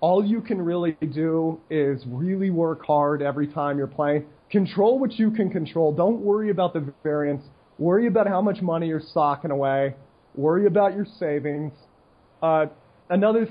[0.00, 4.24] All you can really do is really work hard every time you're playing.
[4.50, 5.92] Control what you can control.
[5.92, 7.44] Don't worry about the variance.
[7.78, 9.94] Worry about how much money you're socking away.
[10.34, 11.72] Worry about your savings.
[12.42, 12.66] Uh,
[13.10, 13.46] another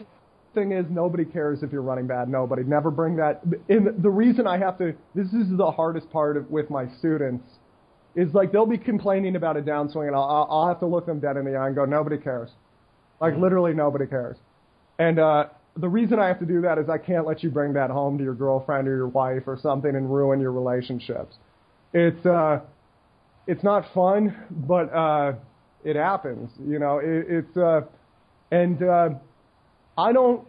[0.55, 2.29] thing is nobody cares if you're running bad.
[2.29, 2.63] Nobody.
[2.63, 3.41] Never bring that.
[3.67, 7.47] And the reason I have to, this is the hardest part of, with my students,
[8.15, 11.19] is like they'll be complaining about a downswing, and I'll, I'll have to look them
[11.19, 12.49] dead in the eye and go, nobody cares.
[13.21, 14.38] Like literally nobody cares.
[14.97, 15.45] And uh,
[15.77, 18.17] the reason I have to do that is I can't let you bring that home
[18.17, 21.38] to your girlfriend or your wife or something and ruin your relationships.
[21.93, 22.62] It's uh,
[23.47, 25.34] it's not fun, but uh,
[25.84, 26.51] it happens.
[26.60, 27.82] You know, it, it's uh,
[28.51, 29.10] and uh,
[29.97, 30.45] I don't.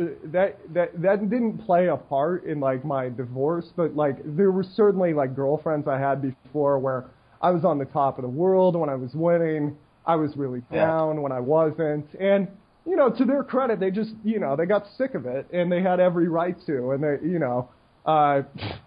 [0.00, 4.50] uh, That that that didn't play a part in like my divorce, but like there
[4.52, 7.06] were certainly like girlfriends I had before where
[7.42, 9.76] I was on the top of the world when I was winning.
[10.06, 10.86] I was really Yeah.
[10.86, 12.48] down when I wasn't, and
[12.88, 15.70] you know, to their credit, they just you know they got sick of it and
[15.70, 17.68] they had every right to, and they you know,
[18.06, 18.42] uh,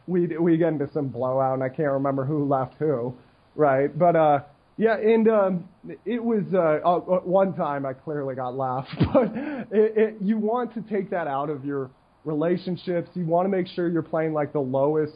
[0.08, 3.14] we we get into some blowout and I can't remember who left who,
[3.56, 3.98] right?
[3.98, 4.40] But uh,
[4.78, 5.70] Yeah, and um,
[6.06, 9.32] it was uh, uh, one time I clearly got laughed, but
[9.72, 11.92] it, it, you want to take that out of your
[12.26, 13.10] relationships.
[13.14, 15.14] You want to make sure you're playing like the lowest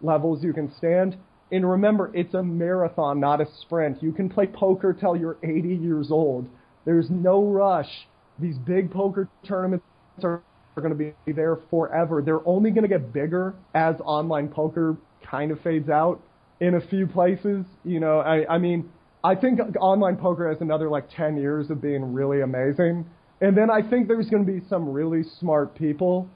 [0.00, 1.16] levels you can stand.
[1.52, 4.02] And remember, it's a marathon, not a sprint.
[4.02, 6.48] You can play poker till you're 80 years old.
[6.84, 8.08] There's no rush.
[8.38, 9.84] These big poker tournaments
[10.22, 10.42] are,
[10.76, 12.22] are going to be there forever.
[12.22, 16.20] They're only going to get bigger as online poker kind of fades out
[16.60, 17.64] in a few places.
[17.84, 18.90] You know, I, I mean,
[19.22, 23.06] I think online poker has another like 10 years of being really amazing.
[23.40, 26.28] And then I think there's going to be some really smart people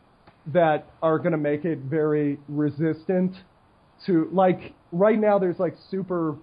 [0.53, 3.35] that are going to make it very resistant
[4.07, 6.37] to like right now there's like super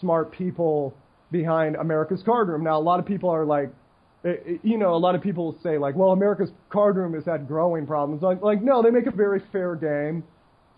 [0.00, 0.94] smart people
[1.30, 2.64] behind America's Card Room.
[2.64, 3.70] Now a lot of people are like
[4.62, 7.86] you know, a lot of people say like, well, America's Card Room has had growing
[7.86, 8.22] problems.
[8.22, 10.24] Like, like no, they make a very fair game,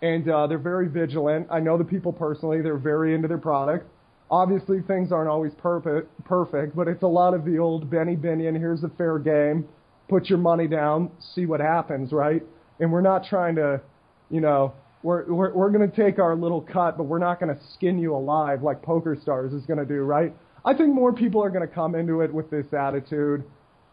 [0.02, 1.46] and uh, they're very vigilant.
[1.50, 3.86] I know the people personally; they're very into their product.
[4.30, 8.56] Obviously, things aren't always perfect, perfect, but it's a lot of the old Benny Binion.
[8.56, 9.66] Here's a fair game.
[10.08, 12.42] Put your money down, see what happens, right?
[12.78, 13.80] And we're not trying to,
[14.30, 17.54] you know, we're we're, we're going to take our little cut, but we're not going
[17.54, 20.34] to skin you alive like PokerStars is going to do, right?
[20.64, 23.44] I think more people are going to come into it with this attitude,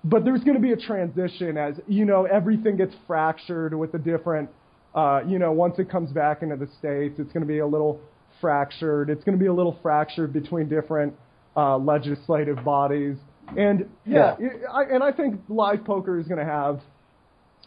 [0.04, 4.00] but there's going to be a transition as you know everything gets fractured with the
[4.00, 4.50] different.
[4.96, 7.68] Uh, you know, once it comes back into the states, it's going to be a
[7.68, 8.00] little
[8.42, 9.10] fractured.
[9.10, 11.14] It's going to be a little fractured between different
[11.56, 13.18] uh, legislative bodies,
[13.58, 14.48] and yeah, yeah.
[14.48, 16.82] It, I, and I think live poker is going to have.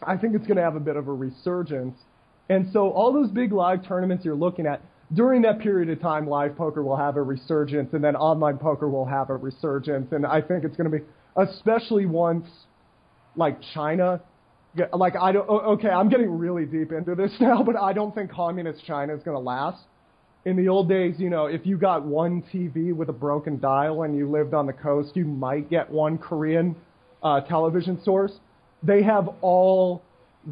[0.03, 1.95] I think it's going to have a bit of a resurgence
[2.51, 4.81] and so all those big live tournaments you're looking at,
[5.13, 8.89] during that period of time, live poker will have a resurgence, and then online poker
[8.89, 10.11] will have a resurgence.
[10.11, 11.03] And I think it's going to be,
[11.35, 12.47] especially once,
[13.35, 14.21] like China,
[14.93, 15.47] like I don't.
[15.49, 19.23] Okay, I'm getting really deep into this now, but I don't think communist China is
[19.23, 19.83] going to last.
[20.43, 24.03] In the old days, you know, if you got one TV with a broken dial
[24.03, 26.75] and you lived on the coast, you might get one Korean
[27.21, 28.31] uh, television source.
[28.81, 30.01] They have all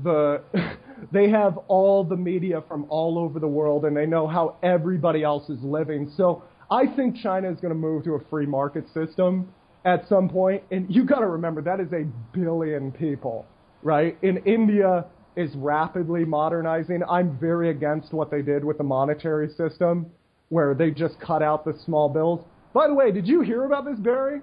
[0.04, 0.44] the
[1.12, 5.24] they have all the media from all over the world and they know how everybody
[5.24, 6.12] else is living.
[6.16, 9.50] So I think China is going to move to a free market system
[9.86, 10.64] at some point.
[10.72, 13.46] And you got to remember that is a billion people,
[13.82, 14.18] right?
[14.22, 17.02] In India is rapidly modernizing.
[17.10, 20.08] I'm very against what they did with the monetary system
[20.50, 22.46] where they just cut out the small bills.
[22.74, 24.42] By the way, did you hear about this, Barry?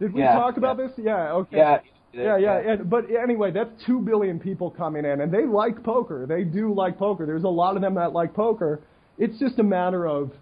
[0.00, 0.58] Did we yeah, talk yeah.
[0.58, 0.90] about this?
[0.96, 1.56] Yeah, okay.
[1.58, 1.78] Yeah,
[2.14, 6.26] yeah, yeah, and, but anyway, that's two billion people coming in, and they like poker.
[6.26, 7.26] They do like poker.
[7.26, 8.80] There's a lot of them that like poker.
[9.18, 10.32] It's just a matter of,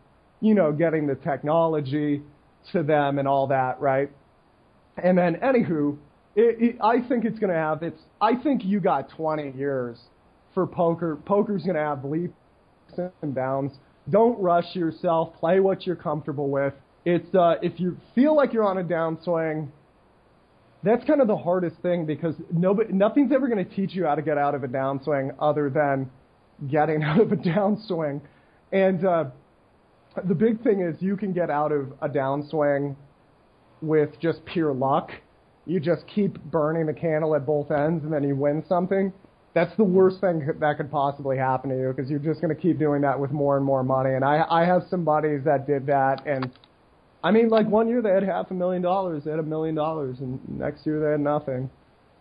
[0.41, 2.23] you know, getting the technology
[2.73, 4.11] to them and all that, right?
[5.03, 5.97] And then, anywho,
[6.37, 8.01] it, it, I think it's going to have its.
[8.21, 9.99] I think you got 20 years
[10.55, 11.19] for poker.
[11.25, 12.35] Poker's going to have leaps
[13.23, 13.75] and bounds.
[14.11, 15.35] Don't rush yourself.
[15.39, 16.75] Play what you're comfortable with.
[17.05, 19.69] It's uh, if you feel like you're on a downswing
[20.83, 24.15] that's kind of the hardest thing because nobody, nothing's ever going to teach you how
[24.15, 26.11] to get out of a downswing other than
[26.71, 28.21] getting out of a downswing.
[28.73, 29.25] And uh,
[30.25, 32.97] the big thing is you can get out of a downswing
[33.81, 35.11] with just pure luck.
[35.67, 39.13] You just keep burning the candle at both ends and then you win something.
[39.55, 42.61] That's the worst thing that could possibly happen to you because you're just going to
[42.61, 44.15] keep doing that with more and more money.
[44.15, 46.51] And I, I have some buddies that did that and
[47.25, 49.75] I mean, like one year they had half a million dollars, they had a million
[49.75, 51.71] dollars, and next year they had nothing.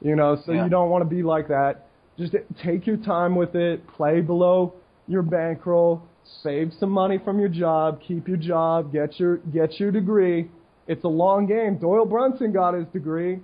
[0.01, 0.63] You know, so yeah.
[0.63, 1.87] you don't want to be like that.
[2.17, 4.73] Just take your time with it, play below
[5.07, 6.03] your bankroll,
[6.43, 10.49] save some money from your job, keep your job, get your get your degree.
[10.87, 11.77] It's a long game.
[11.77, 13.39] Doyle Brunson got his degree.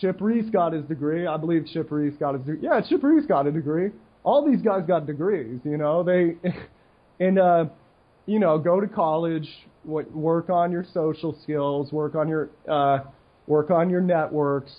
[0.00, 1.26] Chip Reese got his degree.
[1.26, 2.60] I believe Chip Reese got his degree.
[2.62, 3.90] Yeah, Chip Reese got a degree.
[4.22, 6.02] All these guys got degrees, you know.
[6.02, 6.36] They
[7.24, 7.64] and uh
[8.26, 9.48] you know, go to college,
[9.84, 13.00] work on your social skills, work on your uh,
[13.46, 14.72] work on your networks,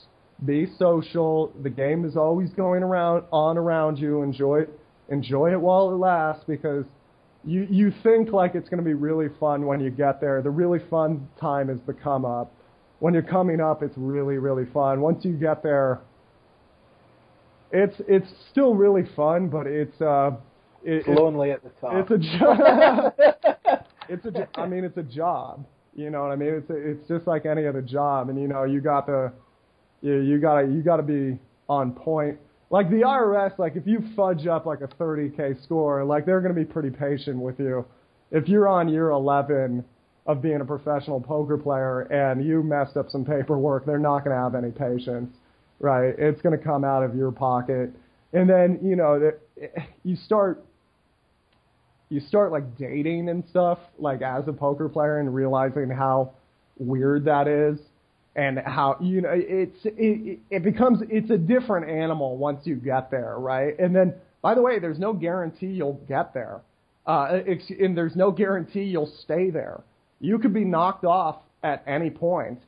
[0.46, 1.54] be social.
[1.62, 4.22] The game is always going around on around you.
[4.22, 6.86] Enjoy it, enjoy it while it lasts because
[7.44, 10.42] you you think like it's going to be really fun when you get there.
[10.42, 12.54] The really fun time is the come up.
[13.00, 15.02] When you're coming up, it's really really fun.
[15.02, 16.02] Once you get there,
[17.72, 20.32] it's it's still really fun, but it's uh
[20.84, 22.08] it, it's lonely at the top.
[22.10, 23.78] It's a.
[24.12, 24.48] it's a.
[24.60, 25.66] I mean, it's a job.
[25.96, 26.54] You know what I mean?
[26.54, 29.32] It's a, it's just like any other job, and you know you got to
[30.02, 31.40] you you got to you got to be
[31.70, 32.38] on point.
[32.70, 36.56] Like the IRS, like if you fudge up like a 30k score, like they're going
[36.56, 37.86] to be pretty patient with you.
[38.32, 39.84] If you're on year 11
[40.26, 44.34] of being a professional poker player and you messed up some paperwork, they're not going
[44.34, 45.36] to have any patience,
[45.80, 46.16] right?
[46.18, 47.92] It's going to come out of your pocket,
[48.32, 49.42] and then you know that
[50.04, 50.64] you start
[52.12, 56.34] you start like dating and stuff, like as a poker player and realizing how
[56.78, 57.80] weird that is,
[58.36, 63.10] and how you know it's it, it becomes it's a different animal once you get
[63.10, 63.80] there, right?
[63.80, 66.60] And then by the way, there's no guarantee you'll get there,
[67.08, 67.40] uh,
[67.80, 69.82] and there's no guarantee you'll stay there.
[70.20, 72.60] You could be knocked off at any point.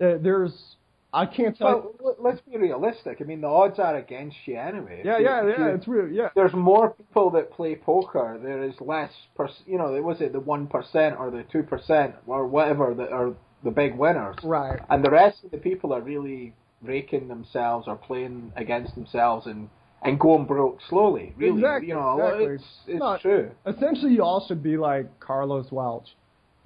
[0.00, 0.76] Uh, there's
[1.12, 1.94] I can't tell.
[1.98, 3.18] Well, let's be realistic.
[3.20, 5.02] I mean, the odds are against you anyway.
[5.04, 5.68] Yeah, yeah, yeah.
[5.68, 6.08] It's real.
[6.08, 6.28] Yeah.
[6.34, 8.38] There's more people that play poker.
[8.42, 9.10] There is less.
[9.34, 13.10] Per, you know, was it the one percent or the two percent or whatever that
[13.10, 13.32] are
[13.64, 14.36] the big winners?
[14.42, 14.80] Right.
[14.90, 19.70] And the rest of the people are really raking themselves or playing against themselves and
[20.02, 21.32] and going broke slowly.
[21.36, 22.54] Really, exactly, you know, exactly.
[22.54, 23.50] it's it's no, true.
[23.66, 26.08] Essentially, you all should be like Carlos Welch,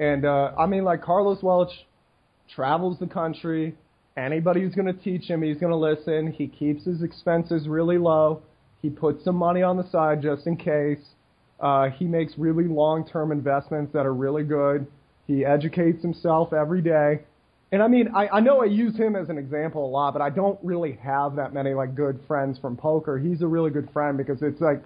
[0.01, 1.73] and uh, I mean, like Carlos Welch
[2.55, 3.77] travels the country
[4.17, 6.33] Anybody who's going to teach him, he's going to listen.
[6.33, 8.43] He keeps his expenses really low.
[8.83, 11.01] He puts some money on the side just in case.
[11.61, 14.87] Uh, he makes really long-term investments that are really good.
[15.27, 17.21] He educates himself every day.
[17.71, 20.21] And I mean, I, I know I use him as an example a lot, but
[20.21, 23.19] I don't really have that many like good friends from poker.
[23.19, 24.83] He's a really good friend because it's like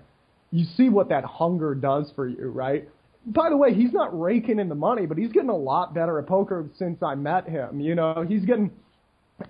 [0.53, 2.89] you see what that hunger does for you, right?
[3.27, 6.21] By the way, he's not raking in the money, but he's getting a lot better
[6.21, 7.81] at poker since I met him.
[7.81, 8.71] You know, he's getting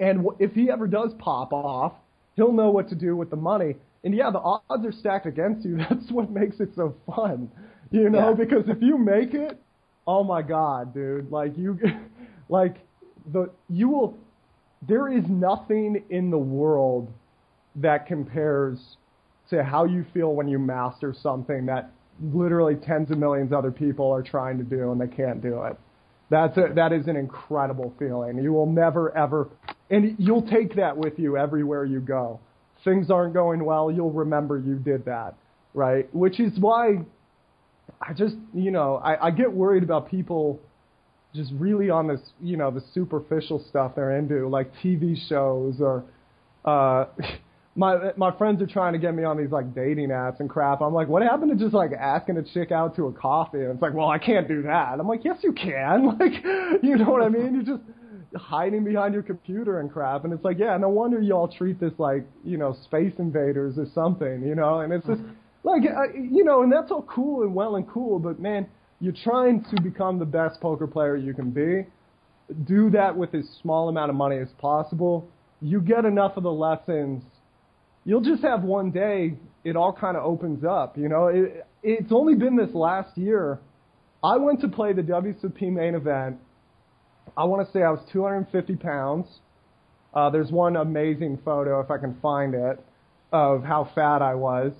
[0.01, 1.93] and if he ever does pop off,
[2.35, 3.77] he'll know what to do with the money.
[4.05, 5.77] And yeah, the odds are stacked against you.
[5.91, 7.51] That's what makes it so fun,
[7.91, 8.31] you know.
[8.31, 8.35] Yeah.
[8.35, 9.61] Because if you make it,
[10.07, 11.31] oh my god, dude!
[11.31, 11.79] Like you,
[12.49, 12.77] like
[13.33, 14.19] the you will.
[14.87, 17.11] There is nothing in the world
[17.77, 18.97] that compares
[19.51, 21.91] to how you feel when you master something that
[22.33, 25.63] literally tens of millions of other people are trying to do and they can't do
[25.65, 25.77] it.
[26.29, 28.39] That's a, that is an incredible feeling.
[28.39, 29.49] You will never ever
[29.91, 32.41] and you'll take that with you everywhere you go.
[32.85, 35.35] Things aren't going well, you'll remember you did that,
[35.75, 36.13] right?
[36.15, 36.99] Which is why
[38.01, 40.61] I just, you know, I, I get worried about people
[41.35, 46.05] just really on this, you know, the superficial stuff they're into, like TV shows or,
[46.65, 47.07] uh,
[47.77, 50.81] my my friends are trying to get me on these like dating apps and crap.
[50.81, 53.59] I'm like, what happened to just like asking a chick out to a coffee?
[53.59, 54.99] And it's like, well, I can't do that.
[54.99, 56.17] I'm like, yes, you can.
[56.19, 57.55] Like, you know what I mean?
[57.55, 57.83] You're just
[58.35, 60.25] hiding behind your computer and crap.
[60.25, 63.87] And it's like, yeah, no wonder y'all treat this like, you know, space invaders or
[63.95, 64.81] something, you know?
[64.81, 65.33] And it's just mm-hmm.
[65.63, 68.67] like, uh, you know, and that's all cool and well and cool, but man,
[69.01, 71.87] you're trying to become the best poker player you can be.
[72.65, 75.29] Do that with as small amount of money as possible.
[75.61, 77.23] You get enough of the lessons,
[78.07, 79.35] you'll just have one day,
[79.65, 81.27] it all kind of opens up, you know?
[81.27, 83.61] It, it's only been this last year.
[84.25, 86.39] I went to play the WCP main event
[87.37, 89.27] I want to say I was 250 pounds.
[90.15, 92.83] Uh, there's one amazing photo, if I can find it,
[93.33, 94.73] of how fat I was.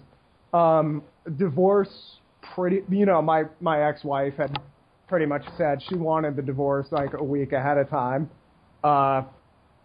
[0.55, 1.03] Um,
[1.37, 2.19] divorce,
[2.55, 4.59] pretty, you know, my, my ex-wife had
[5.09, 8.31] pretty much said she wanted the divorce like a week ahead of time.
[8.83, 9.23] Uh,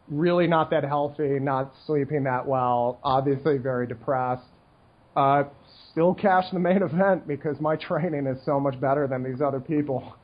[0.07, 4.43] really not that healthy, not sleeping that well, obviously very depressed.
[5.15, 5.43] Uh,
[5.91, 9.59] still cash the main event because my training is so much better than these other
[9.59, 10.15] people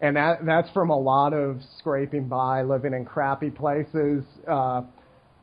[0.00, 4.82] and that that's from a lot of scraping by, living in crappy places, uh,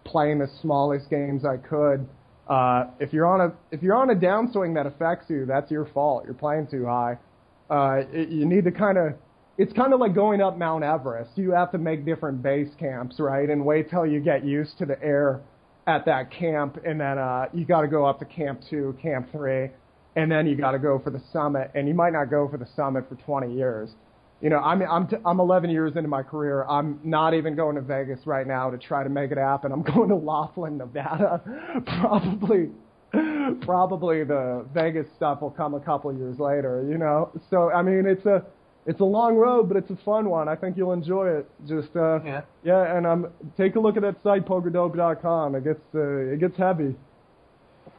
[0.06, 2.08] playing the smallest games I could.
[2.48, 5.86] Uh, if you're on a if you're on a downswing that affects you, that's your
[5.86, 6.26] fault.
[6.26, 7.18] You're playing too high.
[7.70, 9.14] Uh, it, you need to kind of
[9.58, 11.32] it's kind of like going up Mount Everest.
[11.36, 13.50] You have to make different base camps, right?
[13.50, 15.42] And wait till you get used to the air
[15.86, 19.30] at that camp, and then uh, you got to go up to Camp Two, Camp
[19.32, 19.70] Three,
[20.16, 21.72] and then you got to go for the summit.
[21.76, 23.90] And you might not go for the summit for 20 years
[24.44, 26.66] you know, I'm I'm t- I'm 11 years into my career.
[26.66, 29.72] I'm not even going to Vegas right now to try to make it happen.
[29.72, 31.42] I'm going to Laughlin, Nevada.
[32.02, 32.70] probably,
[33.62, 36.86] probably the Vegas stuff will come a couple years later.
[36.88, 38.44] You know, so I mean, it's a
[38.86, 40.48] it's a long road, but it's a fun one.
[40.48, 41.50] I think you'll enjoy it.
[41.68, 43.28] Just uh, yeah, yeah, and um,
[43.58, 45.56] take a look at that site pokerdope.com.
[45.56, 46.96] It gets uh, it gets heavy.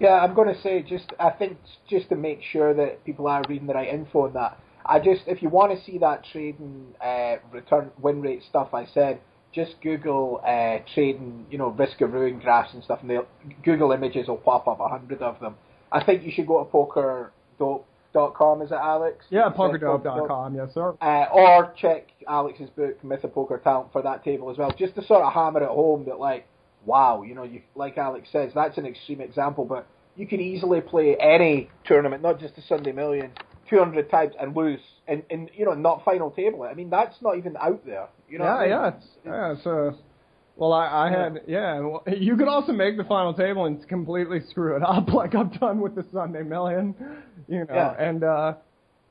[0.01, 1.59] Yeah, I'm going to say just I think
[1.89, 5.23] just to make sure that people are reading the right info on that I just,
[5.27, 9.21] if you want to see that trading uh, return win rate stuff I said,
[9.55, 13.25] just Google uh, trading, you know, risk of ruin graphs and stuff, and the
[13.65, 15.55] Google images will pop up a hundred of them.
[15.93, 16.71] I think you should go to
[18.15, 19.25] pokerdope.com, is it Alex?
[19.31, 20.95] Yeah, pokerdope.com, yes sir.
[21.01, 24.95] Uh, or check Alex's book, Myth of Poker Talent, for that table as well, just
[24.97, 26.47] to sort of hammer it home that like,
[26.85, 29.87] wow, you know, you like Alex says, that's an extreme example, but
[30.17, 33.33] you can easily play any tournament, not just the Sunday Million,
[33.69, 37.39] 200 times and lose and, and you know not final table I mean that's not
[37.39, 38.09] even out there.
[38.29, 38.45] You know.
[38.45, 38.71] Yeah, I mean?
[38.71, 39.55] yeah, it's, yeah.
[39.63, 39.97] So,
[40.57, 41.81] well, I, I had yeah.
[41.81, 45.59] Well, you could also make the final table and completely screw it up, like I've
[45.59, 46.95] done with the Sunday Million.
[47.49, 47.95] You know, yeah.
[47.99, 48.55] and uh,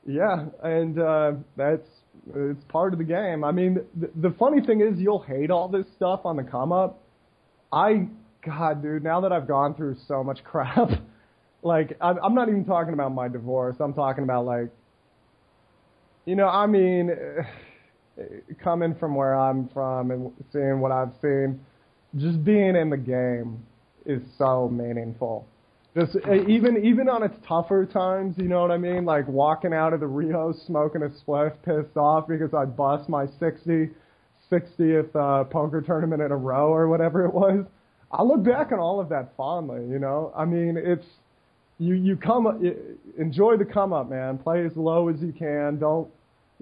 [0.06, 1.86] yeah, and uh, that's
[2.34, 3.44] It's part of the game.
[3.44, 6.72] I mean, the, the funny thing is, you'll hate all this stuff on the come
[6.72, 7.00] up.
[7.72, 8.06] I,
[8.44, 10.90] God, dude, now that I've gone through so much crap,
[11.62, 13.76] like I'm, I'm not even talking about my divorce.
[13.80, 14.70] I'm talking about like,
[16.24, 17.10] you know, I mean,
[18.62, 21.60] coming from where I'm from and seeing what I've seen,
[22.16, 23.64] just being in the game
[24.06, 25.46] is so meaningful.
[25.96, 29.04] Just uh, even even on its tougher times, you know what I mean?
[29.04, 33.26] Like walking out of the Rio smoking a spliff, pissed off because I bust my
[33.38, 33.90] 60,
[34.50, 37.64] 60th uh, poker tournament in a row or whatever it was.
[38.10, 39.88] I look back on all of that fondly.
[39.88, 41.06] You know, I mean, it's
[41.78, 42.46] you you come
[43.18, 44.38] enjoy the come up, man.
[44.38, 45.78] Play as low as you can.
[45.78, 46.08] Don't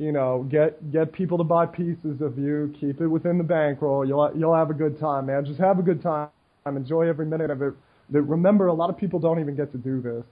[0.03, 2.74] you know get get people to buy pieces of you.
[2.80, 4.07] Keep it within the bankroll.
[4.07, 5.44] You'll you'll have a good time, man.
[5.44, 6.28] Just have a good time.
[6.66, 7.74] Enjoy every minute of it
[8.20, 10.24] remember a lot of people don't even get to do this.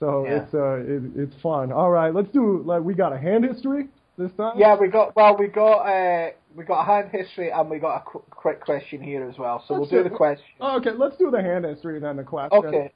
[0.00, 0.42] So yeah.
[0.42, 1.72] it's uh it, it's fun.
[1.72, 4.58] All right, let's do like we got a hand history this time.
[4.58, 7.96] Yeah, we got well we got uh we got a hand history and we got
[7.96, 9.62] a qu- quick question here as well.
[9.66, 10.44] So let's we'll do, do the question.
[10.60, 12.64] Oh, okay, let's do the hand history and then the question.
[12.64, 12.92] Okay.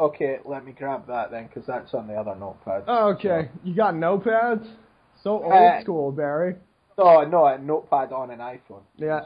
[0.00, 2.82] Okay, let me grab that then because that's on the other notepad.
[2.88, 3.60] Okay, so.
[3.62, 4.68] you got notepads?
[5.24, 6.54] So old uh, school, Barry.
[6.98, 8.84] No, no, a notepad on an iPhone.
[8.96, 9.22] Yeah.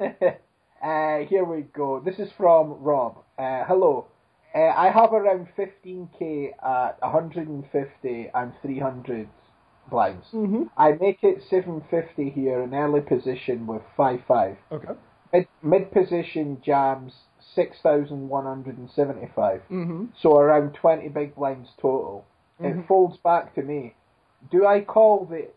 [0.82, 2.00] Uh, here we go.
[2.00, 3.16] This is from Rob.
[3.38, 4.08] Uh, hello.
[4.54, 9.26] Uh, I have around 15k at 150 and 300
[9.90, 10.26] blinds.
[10.32, 10.64] Mm-hmm.
[10.76, 14.58] I make it 750 here in early position with 5-5.
[14.70, 14.92] Okay.
[15.32, 17.14] Mid, mid position jams
[17.54, 19.62] 6,175.
[19.70, 20.04] Mm-hmm.
[20.20, 22.26] So around 20 big blinds total.
[22.60, 22.80] Mm-hmm.
[22.80, 23.94] It folds back to me.
[24.50, 25.48] Do I call the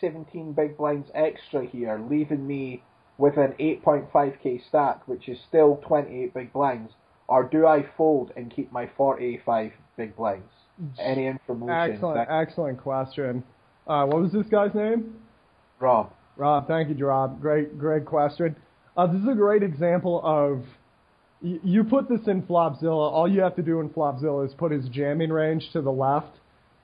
[0.00, 2.82] 17 big blinds extra here, leaving me
[3.18, 6.92] with an 8.5k stack, which is still 28 big blinds,
[7.28, 10.50] or do I fold and keep my 45 big blinds?
[10.98, 11.94] Any information?
[11.94, 13.42] Excellent, excellent question.
[13.86, 15.14] Uh, what was this guy's name?
[15.80, 16.12] Rob.
[16.36, 17.40] Rob, thank you, Rob.
[17.40, 18.54] Great, great question.
[18.96, 20.62] Uh, this is a great example of
[21.40, 23.10] y- you put this in Flopzilla.
[23.10, 26.36] All you have to do in Flopzilla is put his jamming range to the left,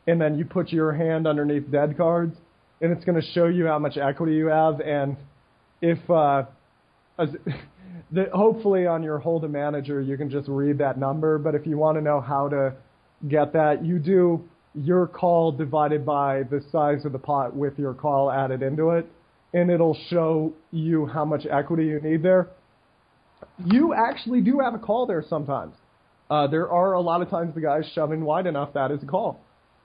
[0.06, 2.36] and then you put your hand underneath dead cards,
[2.80, 5.16] and it's going to show you how much equity you have and
[5.82, 6.44] if uh,
[7.18, 7.28] as,
[8.12, 11.38] the, hopefully on your Hold'em Manager you can just read that number.
[11.38, 12.74] But if you want to know how to
[13.28, 14.42] get that, you do
[14.74, 19.06] your call divided by the size of the pot with your call added into it,
[19.52, 22.48] and it'll show you how much equity you need there.
[23.66, 25.74] You actually do have a call there sometimes.
[26.30, 29.06] Uh, there are a lot of times the guy's shoving wide enough that is a
[29.06, 29.40] call.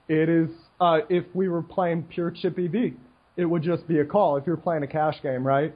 [0.08, 0.48] It is
[0.80, 2.92] uh, if we were playing pure chip EV,
[3.36, 4.36] it would just be a call.
[4.36, 5.74] If you're playing a cash game, right?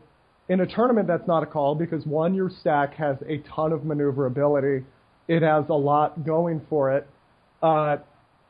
[0.48, 3.84] In a tournament, that's not a call because one, your stack has a ton of
[3.84, 4.84] maneuverability.
[5.28, 7.08] It has a lot going for it.
[7.62, 7.98] Uh,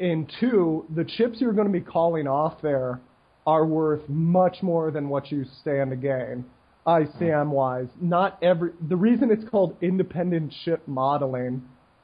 [0.00, 3.00] and two, the chips you're going to be calling off there
[3.46, 6.44] are worth much more than what you stand to gain,
[6.86, 7.88] ICM wise.
[8.00, 8.70] Not every.
[8.88, 11.62] The reason it's called independent chip modeling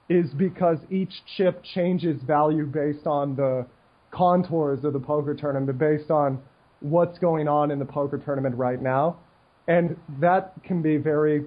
[0.09, 3.67] is because each chip changes value based on the
[4.11, 6.41] contours of the poker tournament, based on
[6.81, 9.19] what's going on in the poker tournament right now.
[9.67, 11.45] And that can be very,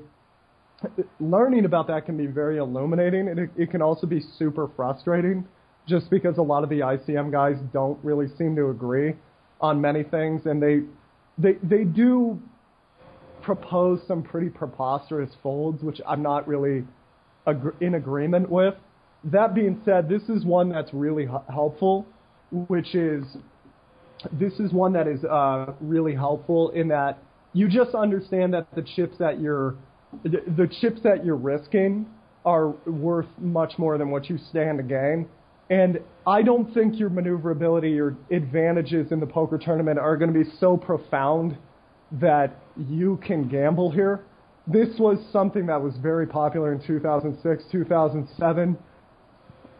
[1.20, 3.30] learning about that can be very illuminating.
[3.30, 5.48] And it, it can also be super frustrating
[5.88, 9.14] just because a lot of the ICM guys don't really seem to agree
[9.60, 10.46] on many things.
[10.46, 10.82] And they,
[11.40, 12.40] they, they do
[13.42, 16.84] propose some pretty preposterous folds, which I'm not really
[17.48, 18.76] ag- in agreement with.
[19.24, 22.08] That being said, this is one that's really h- helpful,
[22.52, 23.24] which is
[24.32, 27.18] this is one that is uh, really helpful in that
[27.54, 29.76] you just understand that the chips that you're
[30.24, 32.06] the, the chips that you're risking
[32.46, 35.28] are worth much more than what you stand to gain.
[35.70, 40.38] And I don't think your maneuverability or advantages in the poker tournament are going to
[40.44, 41.58] be so profound
[42.14, 44.26] that you can gamble here.
[44.68, 48.78] This was something that was very popular in 2006, 2007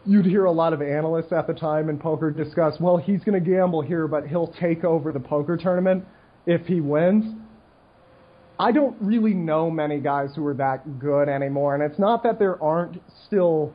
[0.04, 3.42] you'd hear a lot of analysts at the time in poker discuss, well, he's going
[3.42, 6.04] to gamble here, but he'll take over the poker tournament
[6.46, 7.36] if he wins.
[8.58, 12.38] I don't really know many guys who are that good anymore, and it's not that
[12.38, 13.72] there aren't still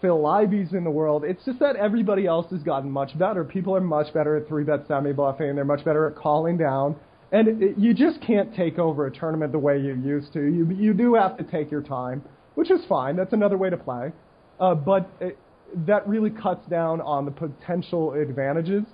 [0.00, 1.24] Phil Ivies in the world.
[1.24, 3.44] It's just that everybody else has gotten much better.
[3.44, 5.54] People are much better at three bet semi bluffing.
[5.54, 6.96] They're much better at calling down,
[7.32, 10.40] and you just can't take over a tournament the way you used to.
[10.40, 12.22] You you do have to take your time,
[12.54, 13.16] which is fine.
[13.16, 14.12] That's another way to play.
[14.60, 15.38] Uh, but it,
[15.86, 18.84] that really cuts down on the potential advantages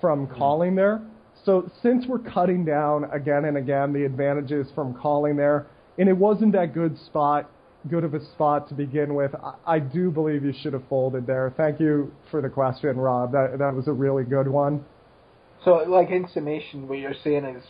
[0.00, 0.36] from mm-hmm.
[0.36, 1.00] calling there.
[1.44, 5.66] So since we're cutting down again and again the advantages from calling there,
[5.98, 7.48] and it wasn't that good spot,
[7.88, 11.24] good of a spot to begin with, I, I do believe you should have folded
[11.24, 11.54] there.
[11.56, 13.30] Thank you for the question, Rob.
[13.30, 14.84] That that was a really good one.
[15.66, 17.64] So, like in summation, what you're saying is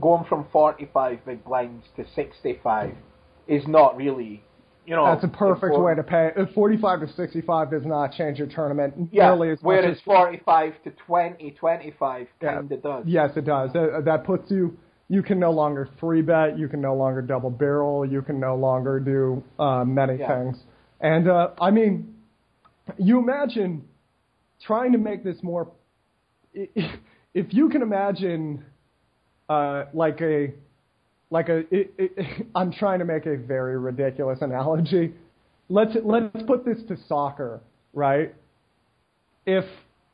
[0.00, 2.94] going from 45 big blinds to 65
[3.46, 4.42] is not really,
[4.86, 5.04] you know.
[5.04, 6.30] That's a perfect way to pay.
[6.34, 10.82] Uh, 45 to 65 does not change your tournament Yeah, nearly as much whereas 45
[10.84, 12.54] to 20, 25 Yeah.
[12.54, 13.04] kind of does.
[13.06, 13.70] Yes, it does.
[13.74, 14.74] That, that puts you.
[15.10, 16.58] You can no longer three bet.
[16.58, 18.06] You can no longer double barrel.
[18.06, 20.38] You can no longer do uh, many Yeah.
[20.38, 20.56] things.
[21.02, 22.14] And uh, I mean,
[22.96, 23.86] you imagine
[24.64, 25.70] trying to make this more.
[27.34, 28.64] If you can imagine,
[29.48, 30.52] uh, like a,
[31.30, 31.64] like a.
[31.72, 35.14] i i I'm trying to make a very ridiculous analogy.
[35.68, 37.60] Let's let's put this to soccer,
[37.94, 38.34] right?
[39.46, 39.64] if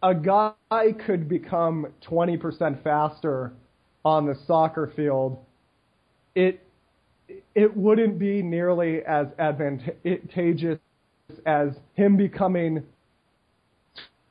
[0.02, 0.52] a guy
[1.04, 3.52] could become 20% faster
[4.04, 5.38] on the soccer field,
[6.34, 6.64] it
[7.54, 10.78] it wouldn't be nearly as advantageous
[11.44, 12.82] as him becoming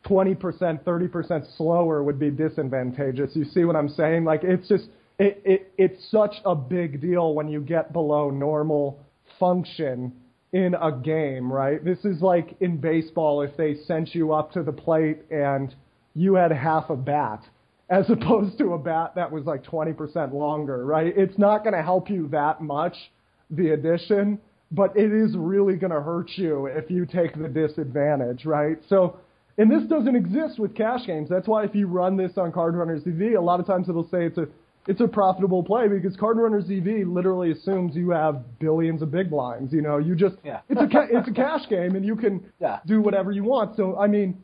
[0.07, 3.31] 20%, 30% slower would be disadvantageous.
[3.35, 4.23] You see what I'm saying?
[4.23, 4.85] Like it's just
[5.19, 8.99] it, it it's such a big deal when you get below normal
[9.39, 10.13] function
[10.53, 11.83] in a game, right?
[11.83, 15.73] This is like in baseball if they sent you up to the plate and
[16.13, 17.43] you had half a bat
[17.89, 21.13] as opposed to a bat that was like 20% longer, right?
[21.15, 22.95] It's not going to help you that much,
[23.49, 24.39] the addition,
[24.71, 28.77] but it is really going to hurt you if you take the disadvantage, right?
[28.89, 29.17] So,
[29.57, 31.29] and this doesn't exist with cash games.
[31.29, 34.07] That's why if you run this on Card Runners EV, a lot of times it'll
[34.09, 34.47] say it's a
[34.89, 39.29] it's a profitable play because Card Runners EV literally assumes you have billions of big
[39.29, 39.73] blinds.
[39.73, 40.61] You know, you just Yeah.
[40.69, 42.79] it's a ca- it's a cash game and you can Yeah.
[42.85, 43.75] do whatever you want.
[43.75, 44.41] So I mean,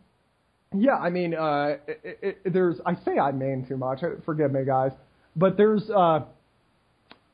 [0.76, 4.00] yeah, I mean, uh, it, it, there's I say I mean too much.
[4.26, 4.92] Forgive me, guys,
[5.36, 6.22] but there's uh,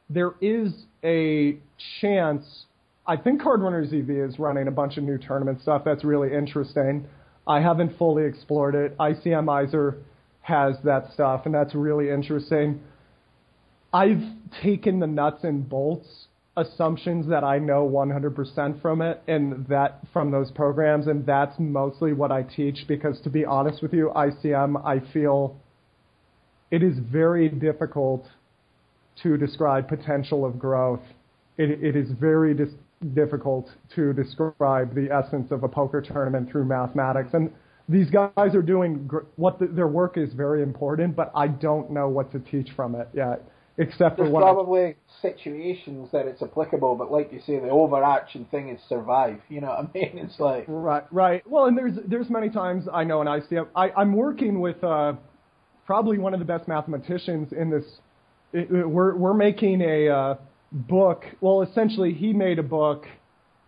[0.10, 0.74] there is
[1.04, 1.58] a
[2.02, 2.66] chance.
[3.08, 6.34] I think Card Runners EV is running a bunch of new tournament stuff that's really
[6.34, 7.08] interesting.
[7.50, 8.96] I haven't fully explored it.
[9.00, 9.98] ICMizer
[10.42, 12.80] has that stuff, and that's really interesting.
[13.92, 14.22] I've
[14.62, 20.30] taken the nuts and bolts assumptions that I know 100% from it and that from
[20.30, 24.86] those programs, and that's mostly what I teach because, to be honest with you, ICM,
[24.86, 25.58] I feel
[26.70, 28.28] it is very difficult
[29.24, 31.02] to describe potential of growth.
[31.58, 32.76] It, it is very dis-
[33.14, 37.30] difficult to describe the essence of a poker tournament through mathematics.
[37.34, 37.52] And
[37.88, 41.92] these guys are doing gr- what the, their work is very important, but I don't
[41.92, 43.42] know what to teach from it yet,
[43.78, 44.44] except for There's what.
[44.44, 49.40] I- probably situations that it's applicable, but like you say, the overarching thing is survive.
[49.50, 50.18] You know what I mean?
[50.30, 51.50] It's like Right, right.
[51.50, 55.14] Well, and there's there's many times I know in ICM I, I'm working with uh,
[55.86, 57.86] probably one of the best mathematicians in this.
[58.54, 60.36] It- we're we're making a uh,
[60.72, 61.24] book.
[61.42, 63.06] Well, essentially, he made a book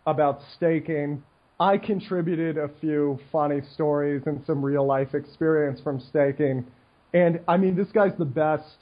[0.05, 1.23] about staking.
[1.59, 6.65] I contributed a few funny stories and some real life experience from staking,
[7.13, 8.77] and I mean, this guy's the best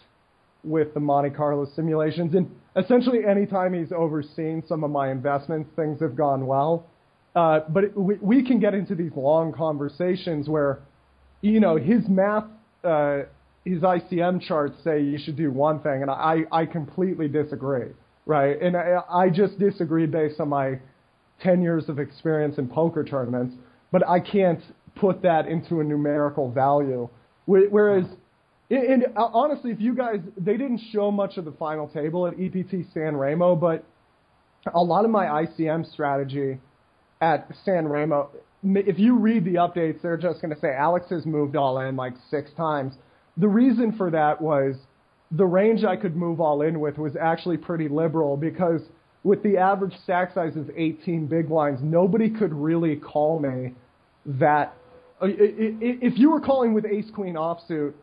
[0.63, 2.35] with the Monte Carlo simulations.
[2.35, 6.85] And essentially, anytime he's overseen some of my investments, things have gone well.
[7.35, 10.79] Uh, but it, we, we can get into these long conversations where,
[11.41, 12.45] you know, his math,
[12.83, 13.19] uh,
[13.63, 17.87] his ICM charts say you should do one thing, and I, I completely disagree,
[18.29, 18.61] right?
[18.61, 20.79] And I, I just disagree based on my
[21.41, 23.55] 10 years of experience in poker tournaments,
[23.91, 24.61] but I can't
[24.95, 27.09] put that into a numerical value.
[27.47, 28.05] Whereas,
[28.69, 32.35] and uh, honestly, if you guys, they didn't show much of the final table at
[32.39, 33.83] EPT San Remo, but
[34.71, 36.59] a lot of my ICM strategy
[37.21, 38.29] at San Remo,
[38.63, 41.95] if you read the updates, they're just going to say Alex has moved all in
[41.95, 42.93] like six times.
[43.37, 44.75] The reason for that was
[45.31, 48.81] the range I could move all in with was actually pretty liberal because
[49.23, 53.73] with the average stack size of 18 big blinds, nobody could really call me
[54.25, 54.73] that.
[55.21, 57.93] If you were calling with ace queen offsuit,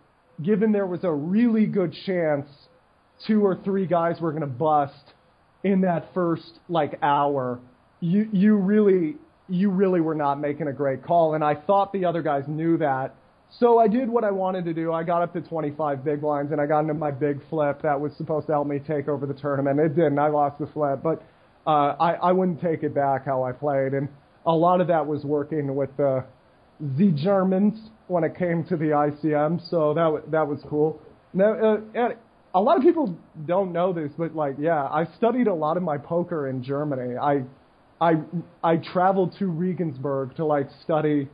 [0.43, 2.47] given there was a really good chance
[3.27, 5.15] two or three guys were going to bust
[5.65, 7.59] in that first like hour,
[8.01, 9.17] you you really
[9.49, 12.77] you really were not making a great call, and I thought the other guys knew
[12.79, 13.15] that.
[13.51, 14.93] So I did what I wanted to do.
[14.93, 17.99] I got up to 25 big blinds, and I got into my big flip that
[17.99, 19.79] was supposed to help me take over the tournament.
[19.81, 20.19] It didn't.
[20.19, 21.23] I lost the flip, but
[21.67, 24.09] uh, I I wouldn't take it back how I played, and
[24.47, 26.25] a lot of that was working with the
[26.99, 29.71] the Germans when it came to the ICM.
[29.71, 31.01] So that wa- that was cool.
[31.33, 32.09] Now, uh,
[32.55, 33.17] a lot of people
[33.47, 37.17] don't know this, but like, yeah, I studied a lot of my poker in Germany.
[37.17, 37.43] I
[38.01, 38.17] I
[38.63, 41.29] I traveled to Regensburg to like study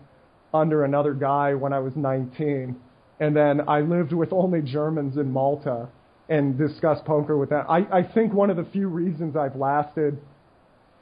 [0.55, 2.76] under another guy when I was 19,
[3.20, 5.88] and then I lived with only Germans in Malta
[6.28, 7.64] and discussed poker with them.
[7.68, 10.18] I I think one of the few reasons I've lasted.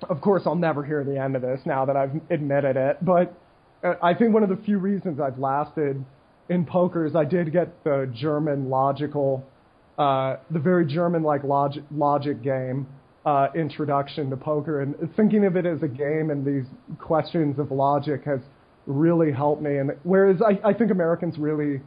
[0.08, 3.34] Of course, I'll never hear the end of this now that I've admitted it, but
[3.84, 6.02] uh, I think one of the few reasons I've lasted
[6.48, 9.44] in poker is I did get the German logical,
[9.98, 12.86] uh, the very German like logic logic game
[13.24, 16.64] uh, introduction to poker, and thinking of it as a game and these
[16.98, 18.40] questions of logic has
[18.90, 19.78] really helped me.
[19.78, 21.80] And whereas I, I think Americans really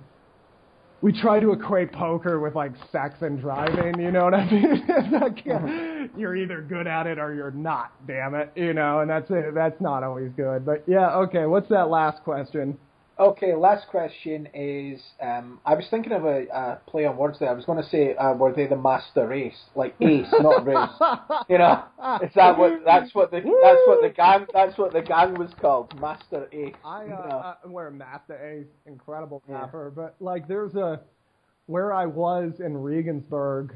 [1.03, 4.87] we try to equate poker with like sex and driving, you know what I mean?
[4.87, 6.17] Mm-hmm.
[6.17, 9.53] you're either good at it or you're not, damn it, you know, and that's it.
[9.53, 10.65] That's not always good.
[10.65, 12.77] But yeah, okay, what's that last question?
[13.19, 17.49] Okay, last question is um, I was thinking of a, a play on words there.
[17.49, 20.89] I was going to say, uh, were they the master race, like ace, not race?
[21.49, 21.83] You know,
[22.23, 22.81] is that what?
[22.85, 26.73] That's what the that's what the gang that's what the gang was called, master ace.
[26.83, 27.55] I uh, you know?
[27.63, 30.03] I wear Masta Ace, incredible rapper, yeah.
[30.03, 31.01] but like there's a
[31.67, 33.75] where I was in Regensburg,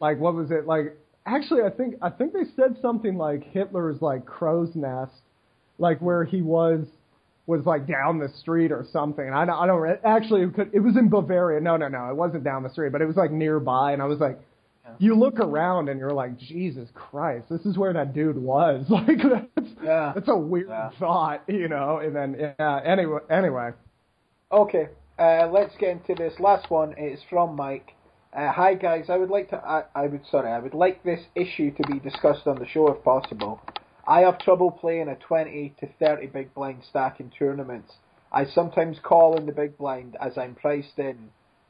[0.00, 0.96] like what was it like?
[1.26, 5.22] Actually, I think I think they said something like Hitler's like crow's nest,
[5.78, 6.86] like where he was
[7.48, 9.32] was like down the street or something.
[9.32, 11.60] I don't, I don't actually it, could, it was in Bavaria.
[11.60, 13.92] No, no, no, it wasn't down the street, but it was like nearby.
[13.92, 14.38] And I was like,
[14.84, 14.92] yeah.
[14.98, 18.84] you look around and you're like, Jesus Christ, this is where that dude was.
[18.90, 20.12] Like that's, yeah.
[20.14, 20.90] that's a weird yeah.
[20.98, 21.98] thought, you know.
[21.98, 23.70] And then yeah, anyway, anyway.
[24.52, 24.88] Okay,
[25.18, 26.94] uh, let's get into this last one.
[26.98, 27.92] It's from Mike.
[28.36, 29.56] Uh, hi guys, I would like to.
[29.56, 32.88] I, I would sorry, I would like this issue to be discussed on the show
[32.88, 33.58] if possible.
[34.08, 37.92] I have trouble playing a 20 to 30 big blind stack in tournaments.
[38.32, 41.28] I sometimes call in the big blind as I'm priced in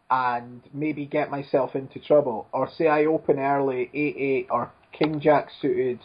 [0.08, 2.46] and maybe get myself into trouble.
[2.52, 5.98] Or say I open early 8-8 or King Jack suited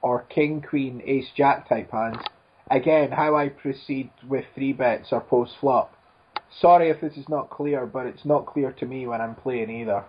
[0.00, 2.22] or King Queen Ace Jack type hands.
[2.70, 5.92] Again, how I proceed with three bets or post flop.
[6.60, 9.70] Sorry if this is not clear, but it's not clear to me when I'm playing
[9.70, 10.04] either.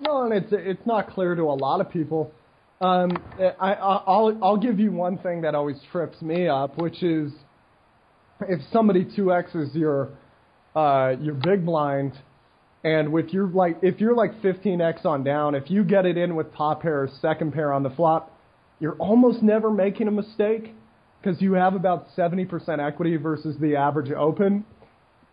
[0.00, 2.32] No, and it's it's not clear to a lot of people.
[2.80, 3.16] Um,
[3.58, 7.32] I, I'll I'll give you one thing that always trips me up, which is
[8.42, 10.10] if somebody two x's your
[10.74, 12.12] uh, your big blind,
[12.84, 16.36] and with your like if you're like 15x on down, if you get it in
[16.36, 18.38] with top pair or second pair on the flop,
[18.78, 20.74] you're almost never making a mistake
[21.22, 24.66] because you have about 70% equity versus the average open.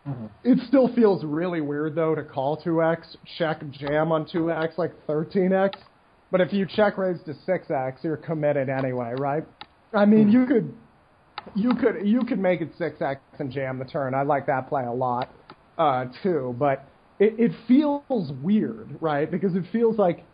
[0.07, 0.25] Mm-hmm.
[0.45, 5.73] It still feels really weird though to call 2x, check jam on 2x like 13x
[6.33, 9.43] but if you check raise to six x, you're committed anyway, right?
[9.93, 10.73] I mean, you could,
[11.53, 14.15] you could, you could make it six x and jam the turn.
[14.15, 15.29] I like that play a lot,
[15.77, 16.55] uh, too.
[16.57, 19.29] But it, it feels weird, right?
[19.29, 20.25] Because it feels like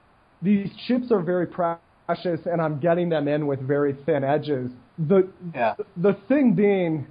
[0.41, 4.72] these chips are very precious, and I'm getting them in with very thin edges.
[4.97, 5.76] The yeah.
[5.97, 7.08] the thing being,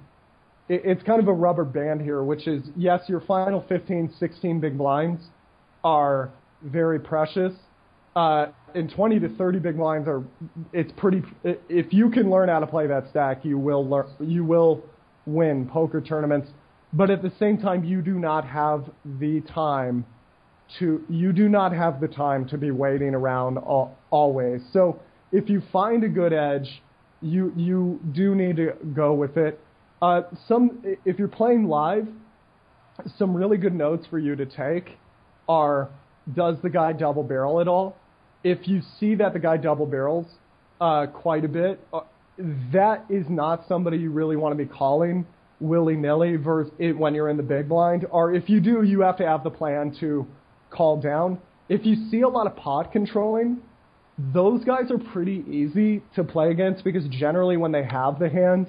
[0.67, 4.59] it, it's kind of a rubber band here, which is yes, your final 15, 16
[4.59, 5.21] big blinds
[5.83, 6.31] are
[6.63, 7.53] very precious
[8.15, 10.23] uh, in 20 to 30 big blinds are
[10.73, 14.43] it's pretty if you can learn how to play that stack you will learn you
[14.43, 14.83] will
[15.25, 16.49] win poker tournaments.
[16.91, 20.05] But at the same time you do not have the time
[20.79, 24.61] to you do not have the time to be waiting around all, always.
[24.73, 24.99] So
[25.31, 26.81] if you find a good edge
[27.21, 29.59] you you do need to go with it.
[30.01, 32.07] Uh, some if you're playing live
[33.17, 34.97] some really good notes for you to take
[35.47, 35.89] are
[36.33, 37.97] does the guy double barrel at all?
[38.43, 40.25] If you see that the guy double barrels
[40.79, 42.01] uh, quite a bit, uh,
[42.71, 45.25] that is not somebody you really want to be calling
[45.59, 48.05] willy nilly versus it when you're in the big blind.
[48.11, 50.25] Or if you do, you have to have the plan to
[50.69, 51.39] call down.
[51.67, 53.57] If you see a lot of pot controlling,
[54.17, 58.67] those guys are pretty easy to play against because generally when they have the hand,